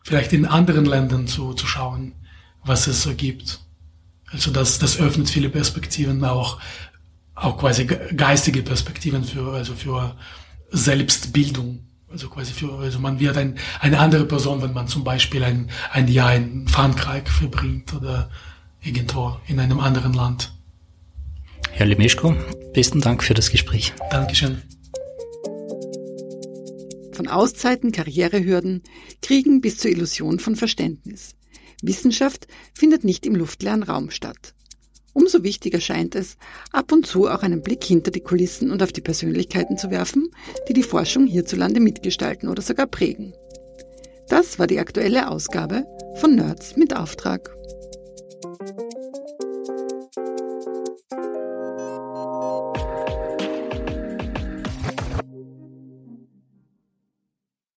vielleicht 0.07 0.33
in 0.33 0.47
anderen 0.47 0.85
Ländern 0.85 1.27
zu, 1.27 1.53
zu 1.53 1.67
schauen, 1.67 2.13
was 2.65 2.87
es 2.87 3.03
so 3.03 3.13
gibt. 3.13 3.59
Also 4.31 4.53
das, 4.53 4.79
das 4.79 5.01
öffnet 5.01 5.29
viele 5.29 5.49
Perspektiven, 5.49 6.25
auch, 6.25 6.61
auch 7.35 7.59
quasi 7.59 7.87
geistige 7.87 8.63
Perspektiven 8.63 9.25
für, 9.25 9.53
also 9.53 9.75
für 9.75 10.15
Selbstbildung. 10.71 11.81
Also 12.09 12.29
quasi 12.29 12.53
für, 12.53 12.79
also 12.79 13.01
man 13.01 13.19
wird 13.19 13.37
ein, 13.37 13.59
eine 13.81 13.99
andere 13.99 14.27
Person, 14.27 14.63
wenn 14.63 14.73
man 14.73 14.87
zum 14.87 15.03
Beispiel 15.03 15.43
ein, 15.43 15.71
ein 15.91 16.07
Jahr 16.07 16.37
in 16.37 16.69
Frankreich 16.69 17.29
verbringt 17.29 17.93
oder 17.93 18.31
irgendwo 18.81 19.39
in 19.49 19.59
einem 19.59 19.81
anderen 19.81 20.13
Land. 20.13 20.53
Herr 21.73 21.87
Lemeschko, 21.87 22.37
besten 22.75 23.01
Dank 23.01 23.25
für 23.25 23.35
das 23.35 23.51
Gespräch. 23.51 23.93
Dankeschön. 24.13 24.63
Von 27.17 27.29
Auszeiten, 27.29 27.93
Karrierehürden, 27.93 28.83
Kriegen 29.23 29.63
bis 29.63 29.79
zur 29.79 29.91
Illusion 29.91 30.39
von 30.39 30.55
Verständnis. 30.55 31.35
Wissenschaft 31.81 32.47
findet 32.75 33.05
nicht 33.05 33.25
im 33.25 33.35
luftleeren 33.35 33.83
Raum 33.83 34.11
statt. 34.11 34.53
Umso 35.15 35.43
wichtiger 35.43 35.81
scheint 35.81 36.15
es, 36.15 36.37
ab 36.73 36.93
und 36.93 37.07
zu 37.07 37.27
auch 37.27 37.43
einen 37.43 37.63
Blick 37.63 37.83
hinter 37.85 38.11
die 38.11 38.21
Kulissen 38.21 38.71
und 38.71 38.83
auf 38.83 38.93
die 38.93 39.01
Persönlichkeiten 39.01 39.79
zu 39.79 39.91
werfen, 39.91 40.29
die 40.69 40.75
die 40.75 40.83
Forschung 40.83 41.27
hierzulande 41.27 41.81
mitgestalten 41.81 42.51
oder 42.51 42.61
sogar 42.61 42.87
prägen. 42.87 43.33
Das 44.29 44.59
war 44.59 44.67
die 44.67 44.79
aktuelle 44.79 45.31
Ausgabe 45.31 45.87
von 46.17 46.35
Nerds 46.35 46.77
mit 46.77 46.95
Auftrag. 46.95 47.51